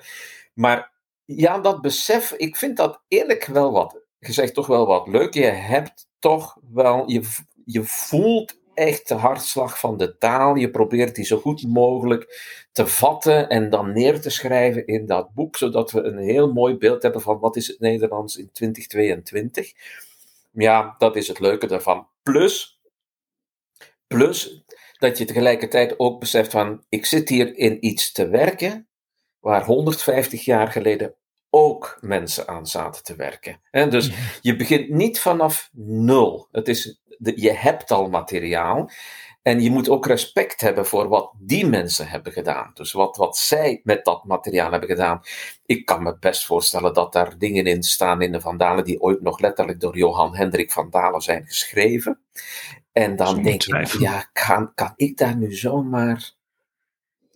maar 0.54 0.92
ja, 1.24 1.58
dat 1.58 1.80
besef, 1.80 2.32
ik 2.32 2.56
vind 2.56 2.76
dat 2.76 3.02
eerlijk 3.08 3.44
wel 3.44 3.72
wat, 3.72 4.00
gezegd 4.20 4.54
toch 4.54 4.66
wel 4.66 4.86
wat 4.86 5.08
leuk. 5.08 5.34
Je 5.34 5.44
hebt 5.44 6.08
toch 6.18 6.58
wel, 6.72 7.10
je, 7.10 7.22
je 7.64 7.82
voelt 7.82 8.58
echt 8.74 9.08
de 9.08 9.14
hartslag 9.14 9.78
van 9.78 9.96
de 9.96 10.18
taal. 10.18 10.54
Je 10.54 10.70
probeert 10.70 11.14
die 11.14 11.24
zo 11.24 11.38
goed 11.38 11.66
mogelijk 11.68 12.40
te 12.72 12.86
vatten 12.86 13.48
en 13.48 13.70
dan 13.70 13.92
neer 13.92 14.20
te 14.20 14.30
schrijven 14.30 14.86
in 14.86 15.06
dat 15.06 15.34
boek, 15.34 15.56
zodat 15.56 15.90
we 15.90 16.02
een 16.02 16.18
heel 16.18 16.52
mooi 16.52 16.76
beeld 16.76 17.02
hebben 17.02 17.20
van 17.20 17.38
wat 17.38 17.56
is 17.56 17.66
het 17.66 17.80
Nederlands 17.80 18.36
in 18.36 18.50
2022 18.52 19.72
ja, 20.56 20.94
dat 20.98 21.16
is 21.16 21.28
het 21.28 21.40
leuke 21.40 21.66
daarvan. 21.66 22.08
Plus, 22.22 22.80
plus 24.06 24.64
dat 24.98 25.18
je 25.18 25.24
tegelijkertijd 25.24 25.98
ook 25.98 26.20
beseft 26.20 26.50
van, 26.50 26.84
ik 26.88 27.06
zit 27.06 27.28
hier 27.28 27.56
in 27.56 27.86
iets 27.86 28.12
te 28.12 28.28
werken 28.28 28.88
waar 29.38 29.64
150 29.64 30.44
jaar 30.44 30.68
geleden 30.68 31.14
ook 31.50 31.98
mensen 32.00 32.48
aan 32.48 32.66
zaten 32.66 33.04
te 33.04 33.16
werken. 33.16 33.60
En 33.70 33.90
dus 33.90 34.10
je 34.40 34.56
begint 34.56 34.88
niet 34.88 35.20
vanaf 35.20 35.70
nul. 35.72 36.48
Het 36.52 36.68
is, 36.68 37.00
je 37.18 37.52
hebt 37.52 37.90
al 37.90 38.08
materiaal. 38.08 38.90
En 39.46 39.61
je 39.61 39.70
moet 39.70 39.88
ook 39.88 40.06
respect 40.06 40.61
hebben 40.61 40.87
voor 40.87 41.09
wat 41.09 41.32
die 41.38 41.66
mensen 41.66 42.09
hebben 42.09 42.32
gedaan. 42.32 42.70
Dus 42.74 42.92
wat, 42.92 43.16
wat 43.16 43.37
zij 43.37 43.80
met 43.85 44.04
dat 44.04 44.24
materiaal 44.24 44.70
hebben 44.70 44.88
gedaan. 44.88 45.20
Ik 45.66 45.85
kan 45.85 46.02
me 46.02 46.16
best 46.18 46.46
voorstellen 46.46 46.94
dat 46.94 47.12
daar 47.12 47.38
dingen 47.38 47.66
in 47.66 47.82
staan 47.82 48.22
in 48.22 48.32
de 48.32 48.40
Vandalen 48.40 48.85
die 48.85 49.00
ooit 49.00 49.22
nog 49.22 49.40
letterlijk 49.40 49.80
door 49.80 49.96
Johan 49.96 50.37
Hendrik 50.37 50.72
van 50.72 50.90
Dalen 50.90 51.20
zijn 51.20 51.46
geschreven. 51.46 52.20
En 52.92 53.16
dan 53.16 53.42
denk 53.42 53.62
je, 53.62 53.96
ja, 53.98 54.28
kan, 54.32 54.74
kan 54.74 54.92
ik 54.96 55.16
daar 55.16 55.37
nu 55.37 55.54
zomaar 55.54 56.32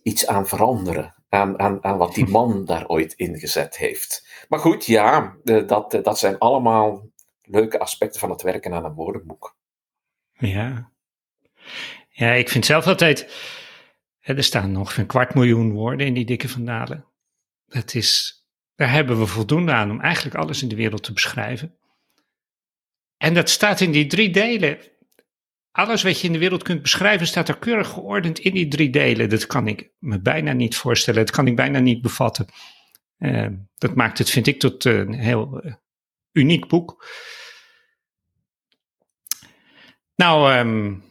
iets 0.03 0.27
aan 0.27 0.47
veranderen? 0.47 1.15
Aan, 1.29 1.59
aan, 1.59 1.83
aan 1.83 1.97
wat 1.97 2.13
die 2.13 2.27
man 2.27 2.65
daar 2.65 2.87
ooit 2.87 3.13
ingezet 3.13 3.77
heeft. 3.77 4.27
Maar 4.49 4.59
goed, 4.59 4.85
ja, 4.85 5.35
dat, 5.43 5.99
dat 6.03 6.19
zijn 6.19 6.37
allemaal 6.37 7.09
leuke 7.41 7.79
aspecten 7.79 8.19
van 8.19 8.29
het 8.29 8.41
werken 8.41 8.73
aan 8.73 8.85
een 8.85 8.93
woordenboek. 8.93 9.55
Ja. 10.33 10.91
Ja, 12.21 12.31
ik 12.31 12.49
vind 12.49 12.65
zelf 12.65 12.87
altijd. 12.87 13.31
Er 14.19 14.43
staan 14.43 14.71
nog 14.71 14.97
een 14.97 15.05
kwart 15.05 15.33
miljoen 15.33 15.71
woorden 15.71 16.07
in 16.07 16.13
die 16.13 16.25
dikke 16.25 16.49
vandalen. 16.49 17.05
Dat 17.65 17.93
is, 17.93 18.41
daar 18.75 18.91
hebben 18.91 19.19
we 19.19 19.25
voldoende 19.25 19.71
aan 19.71 19.91
om 19.91 20.01
eigenlijk 20.01 20.35
alles 20.35 20.61
in 20.61 20.67
de 20.67 20.75
wereld 20.75 21.03
te 21.03 21.13
beschrijven. 21.13 21.77
En 23.17 23.33
dat 23.33 23.49
staat 23.49 23.81
in 23.81 23.91
die 23.91 24.07
drie 24.07 24.29
delen. 24.29 24.77
Alles 25.71 26.03
wat 26.03 26.19
je 26.19 26.27
in 26.27 26.33
de 26.33 26.39
wereld 26.39 26.63
kunt 26.63 26.81
beschrijven, 26.81 27.27
staat 27.27 27.49
er 27.49 27.57
keurig 27.57 27.87
geordend 27.87 28.39
in 28.39 28.53
die 28.53 28.67
drie 28.67 28.89
delen. 28.89 29.29
Dat 29.29 29.45
kan 29.45 29.67
ik 29.67 29.91
me 29.99 30.19
bijna 30.19 30.53
niet 30.53 30.75
voorstellen. 30.75 31.25
Dat 31.25 31.35
kan 31.35 31.47
ik 31.47 31.55
bijna 31.55 31.79
niet 31.79 32.01
bevatten. 32.01 32.47
Uh, 33.17 33.47
dat 33.77 33.95
maakt 33.95 34.17
het, 34.17 34.29
vind 34.29 34.47
ik, 34.47 34.59
tot 34.59 34.85
een 34.85 35.13
heel 35.13 35.65
uh, 35.65 35.73
uniek 36.31 36.67
boek. 36.67 37.05
Nou, 40.15 40.57
um, 40.57 41.09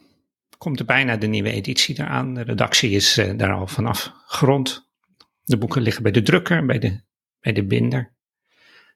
komt 0.60 0.78
er 0.78 0.84
bijna 0.84 1.16
de 1.16 1.26
nieuwe 1.26 1.50
editie 1.50 2.00
eraan. 2.00 2.34
De 2.34 2.42
redactie 2.42 2.90
is 2.90 3.18
uh, 3.18 3.36
daar 3.36 3.52
al 3.52 3.66
vanaf 3.66 4.12
grond. 4.26 4.90
De 5.42 5.58
boeken 5.58 5.82
liggen 5.82 6.02
bij 6.02 6.12
de 6.12 6.22
drukker, 6.22 6.66
bij 6.66 6.78
de, 6.78 7.00
bij 7.40 7.52
de 7.52 7.64
binder. 7.64 8.14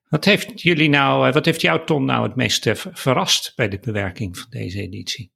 Wat 0.09 0.25
heeft 0.25 0.63
jullie 0.63 0.89
nou, 0.89 1.29
uh, 1.29 1.33
wat 1.33 1.45
heeft 1.45 1.61
jou 1.61 1.87
Ton 1.87 2.05
nou 2.05 2.27
het 2.27 2.37
meest 2.37 2.67
uh, 2.67 2.75
verrast 2.75 3.53
bij 3.57 3.69
de 3.69 3.79
bewerking 3.79 4.39
van 4.39 4.47
deze 4.51 4.81
editie? 4.81 5.34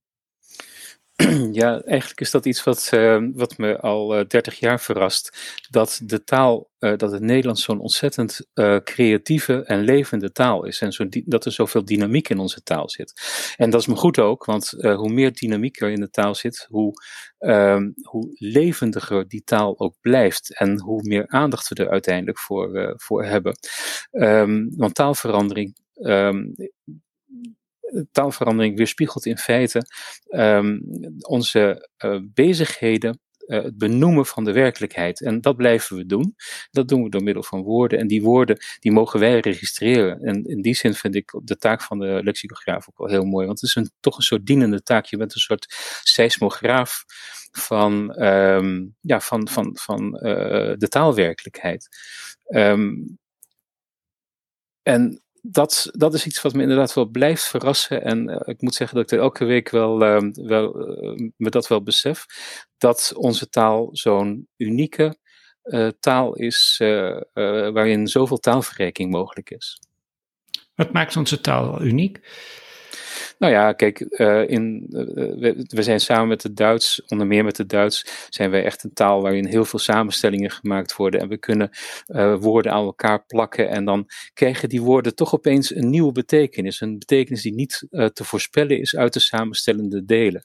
Ja, 1.52 1.82
eigenlijk 1.82 2.20
is 2.20 2.30
dat 2.30 2.46
iets 2.46 2.64
wat, 2.64 2.90
uh, 2.94 3.24
wat 3.32 3.58
me 3.58 3.80
al 3.80 4.18
uh, 4.18 4.24
30 4.26 4.58
jaar 4.58 4.80
verrast. 4.80 5.38
Dat 5.70 6.00
de 6.04 6.24
taal, 6.24 6.70
uh, 6.78 6.96
dat 6.96 7.12
het 7.12 7.22
Nederlands 7.22 7.62
zo'n 7.62 7.80
ontzettend 7.80 8.46
creatieve 8.84 9.64
en 9.64 9.80
levende 9.80 10.32
taal 10.32 10.64
is. 10.64 10.80
En 10.80 10.92
zo 10.92 11.08
dat 11.24 11.44
er 11.44 11.52
zoveel 11.52 11.84
dynamiek 11.84 12.28
in 12.28 12.38
onze 12.38 12.62
taal 12.62 12.90
zit. 12.90 13.12
En 13.56 13.70
dat 13.70 13.80
is 13.80 13.86
me 13.86 13.94
goed 13.94 14.18
ook, 14.18 14.44
want 14.44 14.70
hoe 14.70 15.12
meer 15.12 15.32
dynamiek 15.32 15.80
er 15.80 15.90
in 15.90 16.00
de 16.00 16.10
taal 16.10 16.34
zit, 16.34 16.66
hoe, 16.68 16.92
ehm, 17.38 17.90
hoe 18.02 18.28
levendiger 18.34 19.28
die 19.28 19.42
taal 19.44 19.78
ook 19.78 19.94
blijft. 20.00 20.58
En 20.58 20.80
hoe 20.80 21.02
meer 21.02 21.28
aandacht 21.28 21.68
we 21.68 21.74
er 21.74 21.90
uiteindelijk 21.90 22.38
voor, 22.38 22.94
voor 22.96 23.24
hebben. 23.24 23.58
Um, 24.10 24.72
want 24.76 24.94
taalverandering. 24.94 25.76
Taalverandering 28.12 28.76
weerspiegelt 28.76 29.26
in 29.26 29.38
feite 29.38 29.82
um, 30.28 30.82
onze 31.18 31.88
uh, 32.04 32.20
bezigheden, 32.22 33.20
uh, 33.46 33.62
het 33.62 33.78
benoemen 33.78 34.26
van 34.26 34.44
de 34.44 34.52
werkelijkheid. 34.52 35.22
En 35.22 35.40
dat 35.40 35.56
blijven 35.56 35.96
we 35.96 36.06
doen. 36.06 36.34
Dat 36.70 36.88
doen 36.88 37.02
we 37.02 37.08
door 37.08 37.22
middel 37.22 37.42
van 37.42 37.62
woorden. 37.62 37.98
En 37.98 38.06
die 38.06 38.22
woorden, 38.22 38.58
die 38.78 38.92
mogen 38.92 39.20
wij 39.20 39.40
registreren. 39.40 40.20
En 40.20 40.44
in 40.44 40.62
die 40.62 40.74
zin 40.74 40.94
vind 40.94 41.14
ik 41.14 41.40
de 41.42 41.56
taak 41.56 41.82
van 41.82 41.98
de 41.98 42.20
lexicograaf 42.22 42.88
ook 42.88 42.98
wel 42.98 43.08
heel 43.08 43.24
mooi. 43.24 43.46
Want 43.46 43.60
het 43.60 43.68
is 43.68 43.76
een, 43.76 43.90
toch 44.00 44.16
een 44.16 44.22
soort 44.22 44.46
dienende 44.46 44.82
taak. 44.82 45.04
Je 45.04 45.16
bent 45.16 45.34
een 45.34 45.40
soort 45.40 45.66
seismograaf 46.02 47.04
van, 47.50 48.22
um, 48.22 48.96
ja, 49.00 49.20
van, 49.20 49.48
van, 49.48 49.76
van 49.80 50.02
uh, 50.14 50.74
de 50.76 50.88
taalwerkelijkheid. 50.88 51.88
Um, 52.48 53.18
en 54.82 55.22
dat, 55.42 55.88
dat 55.92 56.14
is 56.14 56.26
iets 56.26 56.42
wat 56.42 56.52
me 56.52 56.62
inderdaad 56.62 56.94
wel 56.94 57.06
blijft 57.06 57.44
verrassen. 57.44 58.02
En 58.02 58.30
uh, 58.30 58.36
ik 58.44 58.60
moet 58.60 58.74
zeggen 58.74 58.96
dat 58.96 59.12
ik 59.12 59.18
elke 59.18 59.44
week 59.44 59.70
wel, 59.70 60.02
uh, 60.02 60.32
wel 60.32 60.72
me 61.36 61.50
dat 61.50 61.68
wel 61.68 61.82
besef. 61.82 62.26
Dat 62.78 63.12
onze 63.16 63.48
taal 63.48 63.88
zo'n 63.92 64.48
unieke 64.56 65.18
taal 66.00 66.34
is 66.34 66.76
waarin 67.72 68.06
zoveel 68.06 68.38
taalverrijking 68.38 69.10
mogelijk 69.10 69.50
is. 69.50 69.78
Wat 70.74 70.92
maakt 70.92 71.16
onze 71.16 71.40
taal 71.40 71.82
uniek? 71.82 72.20
Nou 73.38 73.52
ja, 73.52 73.72
kijk, 73.72 74.06
uh, 74.08 74.48
in, 74.48 74.86
uh, 74.90 75.54
we, 75.68 75.82
zijn 75.82 76.00
samen 76.00 76.28
met 76.28 76.42
het 76.42 76.56
Duits, 76.56 77.02
onder 77.06 77.26
meer 77.26 77.44
met 77.44 77.56
het 77.56 77.68
Duits, 77.68 78.26
zijn 78.28 78.50
wij 78.50 78.64
echt 78.64 78.84
een 78.84 78.92
taal 78.92 79.22
waarin 79.22 79.46
heel 79.46 79.64
veel 79.64 79.78
samenstellingen 79.78 80.50
gemaakt 80.50 80.96
worden. 80.96 81.20
En 81.20 81.28
we 81.28 81.38
kunnen 81.38 81.70
uh, 82.06 82.36
woorden 82.38 82.72
aan 82.72 82.84
elkaar 82.84 83.24
plakken 83.26 83.68
en 83.68 83.84
dan 83.84 84.06
krijgen 84.34 84.68
die 84.68 84.82
woorden 84.82 85.14
toch 85.14 85.34
opeens 85.34 85.74
een 85.74 85.90
nieuwe 85.90 86.12
betekenis. 86.12 86.80
Een 86.80 86.98
betekenis 86.98 87.42
die 87.42 87.54
niet 87.54 87.86
te 87.88 88.24
voorspellen 88.24 88.80
is 88.80 88.96
uit 88.96 89.12
de 89.12 89.20
samenstellende 89.20 90.04
delen. 90.04 90.42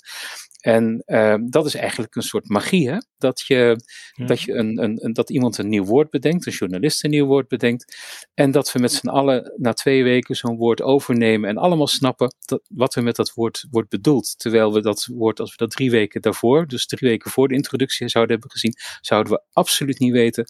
En 0.64 1.04
uh, 1.06 1.36
dat 1.50 1.66
is 1.66 1.76
eigenlijk 1.76 2.16
een 2.16 2.22
soort 2.22 2.50
magie, 2.50 2.90
hè? 2.90 2.98
Dat, 3.18 3.42
je, 3.42 3.80
ja. 4.14 4.26
dat, 4.26 4.42
je 4.42 4.54
een, 4.54 4.84
een, 4.84 5.06
een, 5.06 5.14
dat 5.14 5.30
iemand 5.30 5.58
een 5.58 5.70
nieuw 5.70 5.84
woord 5.84 6.10
bedenkt, 6.10 6.46
een 6.46 6.52
journalist 6.52 7.04
een 7.04 7.10
nieuw 7.10 7.26
woord 7.26 7.48
bedenkt, 7.48 7.98
en 8.34 8.52
dat 8.52 8.72
we 8.72 8.80
met 8.80 8.92
z'n 8.92 9.08
allen 9.08 9.54
na 9.58 9.74
twee 9.74 10.04
weken 10.04 10.36
zo'n 10.36 10.58
woord 10.58 10.82
overnemen 10.82 11.50
en 11.50 11.58
allemaal 11.58 11.88
snappen 11.88 12.36
dat, 12.46 12.62
wat 12.68 12.96
er 12.96 13.04
met 13.04 13.16
dat 13.16 13.34
woord 13.34 13.66
wordt 13.72 13.90
bedoeld. 13.90 14.40
Terwijl 14.40 14.74
we 14.74 14.82
dat 14.82 15.06
woord, 15.06 15.40
als 15.40 15.50
we 15.50 15.58
dat 15.58 15.72
drie 15.72 15.92
weken 15.92 16.22
daarvoor, 16.22 16.68
dus 16.68 16.86
drie 16.86 17.10
weken 17.10 17.32
voor 17.32 17.48
de 17.48 17.56
introductie 17.56 18.10
zouden 18.10 18.34
hebben 18.34 18.52
gezien, 18.52 18.74
zouden 19.02 19.34
we 19.34 19.44
absoluut 19.52 20.00
niet 20.00 20.12
weten 20.12 20.46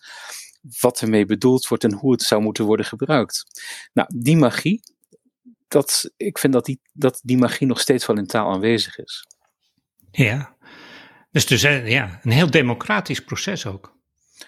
wat 0.79 1.01
ermee 1.01 1.25
bedoeld 1.25 1.67
wordt 1.67 1.83
en 1.83 1.93
hoe 1.93 2.11
het 2.11 2.21
zou 2.21 2.41
moeten 2.41 2.65
worden 2.65 2.85
gebruikt. 2.85 3.43
Nou, 3.93 4.09
die 4.15 4.37
magie, 4.37 4.81
dat, 5.67 6.11
ik 6.17 6.37
vind 6.37 6.53
dat 6.53 6.65
die, 6.65 6.79
dat 6.91 7.19
die 7.23 7.37
magie 7.37 7.67
nog 7.67 7.79
steeds 7.79 8.05
wel 8.05 8.17
in 8.17 8.27
taal 8.27 8.51
aanwezig 8.51 8.97
is. 8.97 9.25
Ja, 10.15 10.55
dus, 11.31 11.45
dus 11.45 11.61
ja, 11.61 12.19
een 12.23 12.31
heel 12.31 12.51
democratisch 12.51 13.23
proces 13.23 13.65
ook. 13.65 13.97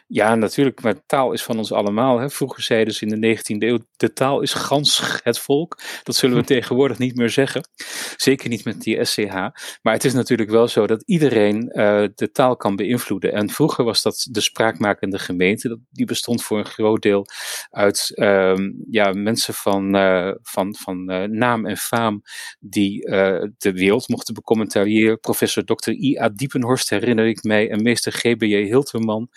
Ja, 0.07 0.35
natuurlijk, 0.35 0.81
maar 0.81 1.05
taal 1.05 1.31
is 1.31 1.43
van 1.43 1.57
ons 1.57 1.71
allemaal. 1.71 2.19
Hè. 2.19 2.29
Vroeger 2.29 2.63
zeiden 2.63 2.93
ze 2.93 3.05
in 3.05 3.21
de 3.21 3.37
19e 3.37 3.57
eeuw, 3.59 3.79
de 3.97 4.13
taal 4.13 4.41
is 4.41 4.53
gans 4.53 5.19
het 5.23 5.39
volk. 5.39 5.79
Dat 6.03 6.15
zullen 6.15 6.37
we 6.37 6.43
tegenwoordig 6.55 6.97
niet 6.97 7.15
meer 7.15 7.29
zeggen. 7.29 7.67
Zeker 8.15 8.49
niet 8.49 8.65
met 8.65 8.81
die 8.81 9.05
SCH. 9.05 9.33
Maar 9.81 9.93
het 9.93 10.03
is 10.03 10.13
natuurlijk 10.13 10.49
wel 10.49 10.67
zo 10.67 10.87
dat 10.87 11.03
iedereen 11.05 11.71
uh, 11.73 12.03
de 12.15 12.31
taal 12.31 12.55
kan 12.55 12.75
beïnvloeden. 12.75 13.33
En 13.33 13.49
vroeger 13.49 13.83
was 13.83 14.01
dat 14.01 14.27
de 14.31 14.41
spraakmakende 14.41 15.19
gemeente. 15.19 15.79
Die 15.91 16.05
bestond 16.05 16.43
voor 16.43 16.57
een 16.57 16.65
groot 16.65 17.01
deel 17.01 17.25
uit 17.69 18.11
uh, 18.15 18.53
ja, 18.89 19.11
mensen 19.11 19.53
van, 19.53 19.95
uh, 19.95 20.31
van, 20.41 20.75
van 20.75 21.11
uh, 21.11 21.23
naam 21.23 21.65
en 21.65 21.77
faam 21.77 22.21
die 22.59 22.99
de 23.57 23.71
wereld 23.73 24.07
mochten 24.07 24.33
becommentariëren. 24.33 25.19
Professor 25.19 25.63
Dr. 25.63 25.89
I.A. 25.89 26.29
Diepenhorst 26.29 26.89
herinner 26.89 27.25
ik 27.25 27.43
mij 27.43 27.69
en 27.69 27.83
meester 27.83 28.11
G.B.J. 28.11 28.55
Hilterman. 28.55 29.29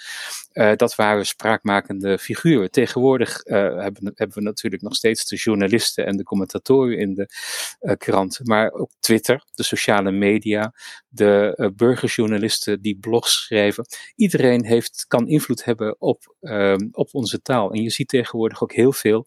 Uh, 0.52 0.72
dat 0.76 0.94
waren 0.94 1.26
spraakmakende 1.26 2.18
figuren. 2.18 2.70
Tegenwoordig 2.70 3.46
uh, 3.46 3.56
hebben, 3.56 4.12
hebben, 4.14 4.36
we 4.36 4.40
natuurlijk 4.42 4.82
nog 4.82 4.94
steeds 4.94 5.24
de 5.24 5.36
journalisten 5.36 6.06
en 6.06 6.16
de 6.16 6.22
commentatoren 6.22 6.98
in 6.98 7.14
de 7.14 7.28
uh, 7.80 7.92
kranten, 7.96 8.46
maar 8.46 8.70
ook 8.70 8.90
Twitter, 9.00 9.44
de 9.54 9.62
sociale 9.62 10.10
media, 10.10 10.74
de 11.08 11.72
burgerjournalisten 11.76 12.80
die 12.80 12.98
blogs 12.98 13.32
schrijven. 13.32 13.86
Iedereen 14.14 14.64
heeft, 14.64 15.04
kan 15.08 15.28
invloed 15.28 15.64
hebben 15.64 16.00
op, 16.00 16.36
um, 16.40 16.88
op 16.92 17.08
onze 17.12 17.42
taal. 17.42 17.72
En 17.72 17.82
je 17.82 17.90
ziet 17.90 18.08
tegenwoordig 18.08 18.62
ook 18.62 18.72
heel 18.72 18.92
veel 18.92 19.24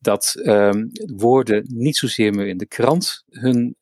dat 0.00 0.34
um, 0.44 0.90
woorden 1.16 1.64
niet 1.68 1.96
zozeer 1.96 2.34
meer 2.34 2.46
in 2.46 2.58
de 2.58 2.66
krant 2.66 3.24
hun 3.28 3.76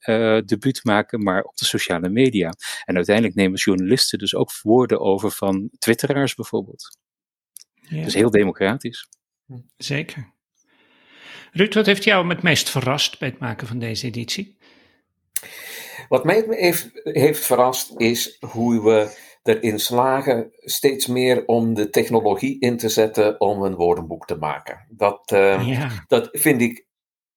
debuut 0.45 0.85
maken, 0.85 1.23
maar 1.23 1.43
op 1.43 1.57
de 1.57 1.65
sociale 1.65 2.09
media. 2.09 2.53
En 2.85 2.97
uiteindelijk 2.97 3.35
nemen 3.35 3.59
journalisten 3.59 4.19
dus 4.19 4.35
ook 4.35 4.51
woorden 4.63 5.01
over 5.01 5.31
van 5.31 5.71
Twitteraars 5.79 6.35
bijvoorbeeld. 6.35 6.92
Ja. 7.93 8.05
Dus 8.05 8.15
heel 8.15 8.31
democratisch. 8.31 9.09
Zeker. 9.77 10.33
Ruud, 11.53 11.75
wat 11.75 11.87
heeft 11.87 12.05
jou 12.05 12.29
het 12.29 12.43
meest 12.43 12.71
verrast 12.71 13.19
bij 13.19 13.29
het 13.29 13.39
maken 13.39 13.67
van 13.67 13.79
deze 13.79 14.07
editie? 14.07 14.57
Wat 16.09 16.25
mij 16.25 16.45
heeft, 16.49 16.91
heeft 17.03 17.45
verrast 17.45 17.93
is 17.97 18.37
hoe 18.41 18.85
we 18.85 19.31
erin 19.43 19.79
slagen 19.79 20.53
steeds 20.59 21.07
meer 21.07 21.47
om 21.47 21.75
de 21.75 21.91
technologie 21.91 22.61
in 22.61 22.77
te 22.77 22.89
zetten 22.89 23.41
om 23.41 23.63
een 23.63 23.75
woordenboek 23.75 24.27
te 24.27 24.37
maken. 24.37 24.87
Dat, 24.89 25.31
uh, 25.35 25.69
ja. 25.69 26.05
dat 26.07 26.29
vind 26.33 26.61
ik. 26.61 26.91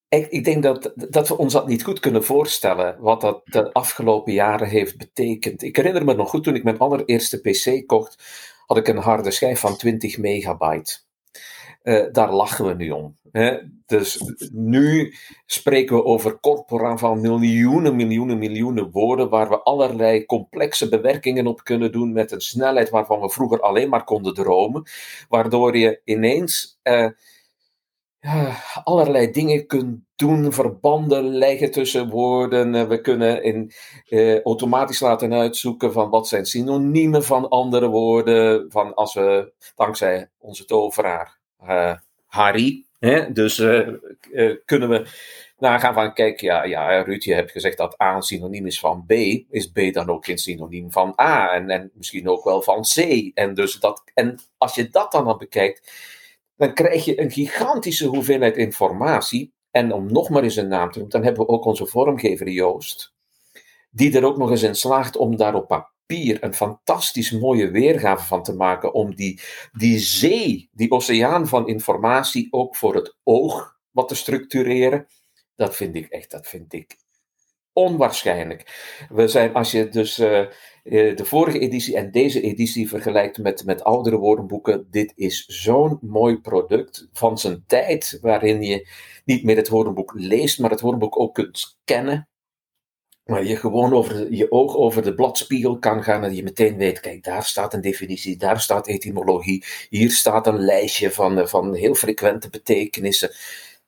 Ik, 0.10 0.28
ik 0.28 0.44
denk 0.44 0.64
dat, 0.64 0.94
dat 0.96 1.28
we 1.28 1.38
ons 1.38 1.54
dat 1.54 1.68
niet 1.68 1.84
goed 1.84 2.00
kunnen 2.00 2.24
voorstellen, 2.24 2.98
wat 3.00 3.22
dat 3.22 3.42
de 3.46 3.74
afgelopen 3.74 4.34
jaren 4.34 4.68
heeft 4.68 4.98
betekend. 4.98 5.64
Ik 5.64 5.76
herinner 5.76 6.06
me 6.06 6.14
nog 6.14 6.30
goed 6.30 6.44
toen 6.44 6.56
ik 6.56 6.64
mijn 6.64 6.78
allereerste 6.78 7.42
PC 7.42 7.88
kocht, 7.88 8.24
had 8.66 8.78
ik 8.78 8.88
een 8.88 8.98
harde 8.98 9.32
schijf 9.32 9.60
van 9.60 9.78
20 9.78 10.18
megabyte. 10.18 11.04
Uh, 11.84 12.06
daar 12.12 12.34
lachen 12.34 12.66
we 12.66 12.74
nu 12.74 12.90
om. 12.90 13.18
Hè? 13.32 13.58
Dus 13.86 14.22
nu 14.52 15.14
spreken 15.46 15.96
we 15.96 16.04
over 16.04 16.40
corpora 16.40 16.98
van 16.98 17.22
miljoenen, 17.22 17.96
miljoenen, 17.96 18.38
miljoenen 18.38 18.92
woorden, 18.92 19.30
waar 19.30 19.50
we 19.50 19.60
allerlei 19.60 20.26
complexe 20.26 20.90
bewerkingen 20.90 21.48
op 21.48 21.64
kunnen 21.64 21.92
doen 21.92 22.14
met 22.14 22.32
een 22.32 22.42
snelheid 22.42 22.90
waarvan 22.90 23.20
we 23.22 23.30
vroeger 23.30 23.60
alleen 23.60 23.90
maar 23.90 24.04
konden 24.04 24.34
dromen, 24.34 24.84
waardoor 25.30 25.78
je 25.78 26.02
ineens 26.04 26.80
ja, 26.84 27.14
allerlei 28.84 29.32
dingen 29.32 29.68
kunt 29.68 30.00
doen, 30.16 30.54
verbanden 30.54 31.24
leggen 31.24 31.72
tussen 31.72 32.10
woorden. 32.10 32.90
We 32.90 33.02
kunnen 33.02 33.44
in, 33.44 33.72
eh, 34.08 34.42
automatisch 34.42 35.00
laten 35.00 35.34
uitzoeken 35.34 35.92
van 35.92 36.10
wat 36.10 36.28
zijn 36.28 36.46
synoniemen 36.46 37.24
van 37.24 37.50
andere 37.50 37.88
woorden. 37.88 38.72
Van 38.72 38.94
als 38.94 39.14
we, 39.14 39.52
dankzij 39.76 40.30
onze 40.38 40.66
toveraar 40.66 41.38
uh, 41.64 41.94
Harry, 42.26 42.86
hè, 43.00 43.32
dus 43.32 43.56
kunnen 44.66 44.90
we 44.90 45.08
nagaan 45.58 45.94
van, 45.94 46.14
kijk, 46.14 46.42
ja, 46.42 46.64
ja, 46.64 47.02
Ruud, 47.02 47.24
je 47.24 47.34
hebt 47.34 47.52
gezegd 47.52 47.78
dat 47.78 48.02
A 48.02 48.16
een 48.16 48.22
synoniem 48.22 48.66
is 48.66 48.80
van 48.80 49.04
B. 49.08 49.12
Is 49.50 49.72
B 49.74 49.80
dan 49.92 50.10
ook 50.10 50.26
geen 50.26 50.38
synoniem 50.38 50.92
van 50.92 51.14
A? 51.22 51.54
En, 51.54 51.70
en 51.70 51.92
misschien 51.94 52.30
ook 52.30 52.44
wel 52.44 52.62
van 52.62 52.82
C. 52.82 52.98
En, 53.34 53.54
dus 53.54 53.80
dat, 53.80 54.04
en 54.14 54.40
als 54.58 54.76
je 54.76 54.90
dat 54.90 55.12
dan 55.12 55.26
al 55.26 55.38
bekijkt 55.38 55.92
dan 56.56 56.74
krijg 56.74 57.06
je 57.06 57.22
een 57.22 57.32
gigantische 57.32 58.08
hoeveelheid 58.08 58.58
informatie. 58.58 59.54
En 59.72 59.94
om 59.94 60.12
nog 60.12 60.30
maar 60.30 60.44
eens 60.44 60.56
een 60.56 60.68
naam 60.68 60.92
te 60.92 60.98
noemen, 60.98 61.18
dan 61.18 61.24
hebben 61.24 61.46
we 61.46 61.52
ook 61.52 61.66
onze 61.66 61.86
vormgever 61.86 62.50
Joost, 62.50 63.14
die 63.92 64.18
er 64.18 64.26
ook 64.26 64.38
nog 64.38 64.50
eens 64.50 64.64
in 64.64 64.76
slaagt 64.76 65.18
om 65.18 65.36
daar 65.36 65.56
op 65.56 65.68
papier 65.68 66.44
een 66.44 66.54
fantastisch 66.54 67.32
mooie 67.32 67.72
weergave 67.72 68.26
van 68.26 68.44
te 68.44 68.54
maken, 68.54 68.94
om 68.94 69.16
die, 69.16 69.42
die 69.72 70.00
zee, 70.00 70.70
die 70.72 70.92
oceaan 70.92 71.48
van 71.48 71.68
informatie 71.68 72.48
ook 72.52 72.76
voor 72.76 72.96
het 72.96 73.16
oog 73.24 73.78
wat 73.92 74.08
te 74.08 74.16
structureren. 74.16 75.08
Dat 75.56 75.76
vind 75.76 75.96
ik 75.96 76.08
echt, 76.10 76.32
dat 76.32 76.48
vind 76.48 76.74
ik 76.74 76.98
onwaarschijnlijk. 77.76 78.64
We 79.10 79.28
zijn, 79.28 79.54
als 79.54 79.72
je 79.72 79.90
dus 79.90 80.20
uh, 80.20 80.48
de 80.84 81.26
vorige 81.26 81.60
editie 81.60 81.96
en 81.96 82.12
deze 82.12 82.42
editie 82.42 82.90
vergelijkt 82.90 83.38
met, 83.38 83.66
met 83.66 83.84
oudere 83.84 84.18
woordenboeken, 84.18 84.88
dit 84.92 85.14
is 85.16 85.46
zo'n 85.46 85.98
mooi 86.02 86.40
product 86.40 87.08
van 87.12 87.38
zijn 87.38 87.64
tijd, 87.68 88.18
waarin 88.22 88.62
je 88.62 88.88
niet 89.26 89.44
meer 89.44 89.56
het 89.56 89.70
woordenboek 89.70 90.14
leest, 90.16 90.60
maar 90.60 90.70
het 90.70 90.82
woordenboek 90.82 91.20
ook 91.20 91.34
kunt 91.34 91.58
scannen. 91.58 92.30
Waar 93.24 93.46
je 93.46 93.56
gewoon 93.56 93.94
over 93.94 94.34
je 94.34 94.52
oog 94.52 94.76
over 94.76 95.04
de 95.04 95.14
bladspiegel 95.14 95.80
kan 95.80 96.04
gaan 96.04 96.24
en 96.24 96.36
je 96.36 96.44
meteen 96.44 96.78
weet, 96.78 97.00
kijk, 97.00 97.24
daar 97.24 97.44
staat 97.44 97.74
een 97.74 97.82
definitie, 97.82 98.38
daar 98.38 98.62
staat 98.62 98.88
etymologie, 98.88 99.66
hier 99.90 100.12
staat 100.12 100.48
een 100.48 100.60
lijstje 100.60 101.12
van, 101.12 101.48
van 101.48 101.74
heel 101.74 101.96
frequente 101.96 102.50
betekenissen 102.50 103.32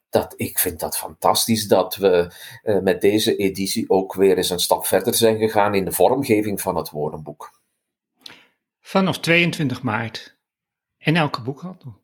dat, 0.10 0.34
ik 0.38 0.60
vind 0.60 0.80
dat 0.80 0.98
fantastisch 0.98 1.68
dat 1.68 1.96
we 1.96 2.32
uh, 2.64 2.80
met 2.80 3.02
deze 3.02 3.36
editie 3.36 3.90
ook 3.90 4.14
weer 4.14 4.38
eens 4.38 4.50
een 4.50 4.60
stap 4.60 4.86
verder 4.86 5.14
zijn 5.14 5.38
gegaan 5.38 5.76
in 5.76 5.86
de 5.86 5.92
vormgeving 5.92 6.62
van 6.62 6.76
het 6.76 6.90
woordenboek. 6.90 7.62
Vanaf 8.82 9.20
22 9.20 9.82
maart 9.82 10.38
in 10.98 11.16
elke 11.16 11.42
boekhandel. 11.42 12.02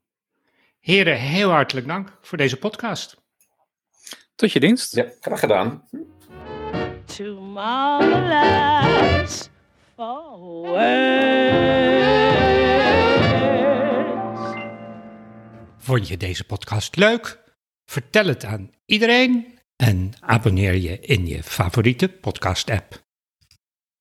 Heren, 0.80 1.18
heel 1.18 1.50
hartelijk 1.50 1.88
dank 1.88 2.18
voor 2.22 2.38
deze 2.38 2.58
podcast. 2.58 3.22
Tot 4.36 4.52
je 4.52 4.60
dienst. 4.60 4.96
Ja, 4.96 5.06
graag 5.20 5.40
gedaan. 5.40 5.88
To 7.06 7.42
marvelous 7.42 8.70
for 9.96 10.34
Vond 15.78 16.08
je 16.08 16.18
deze 16.18 16.46
podcast 16.46 16.96
leuk? 16.96 17.43
Vertel 17.86 18.26
het 18.26 18.46
aan 18.46 18.72
iedereen 18.86 19.60
en 19.76 20.12
abonneer 20.20 20.76
je 20.76 21.00
in 21.00 21.28
je 21.28 21.44
favoriete 21.44 22.10
podcast-app. 22.10 23.03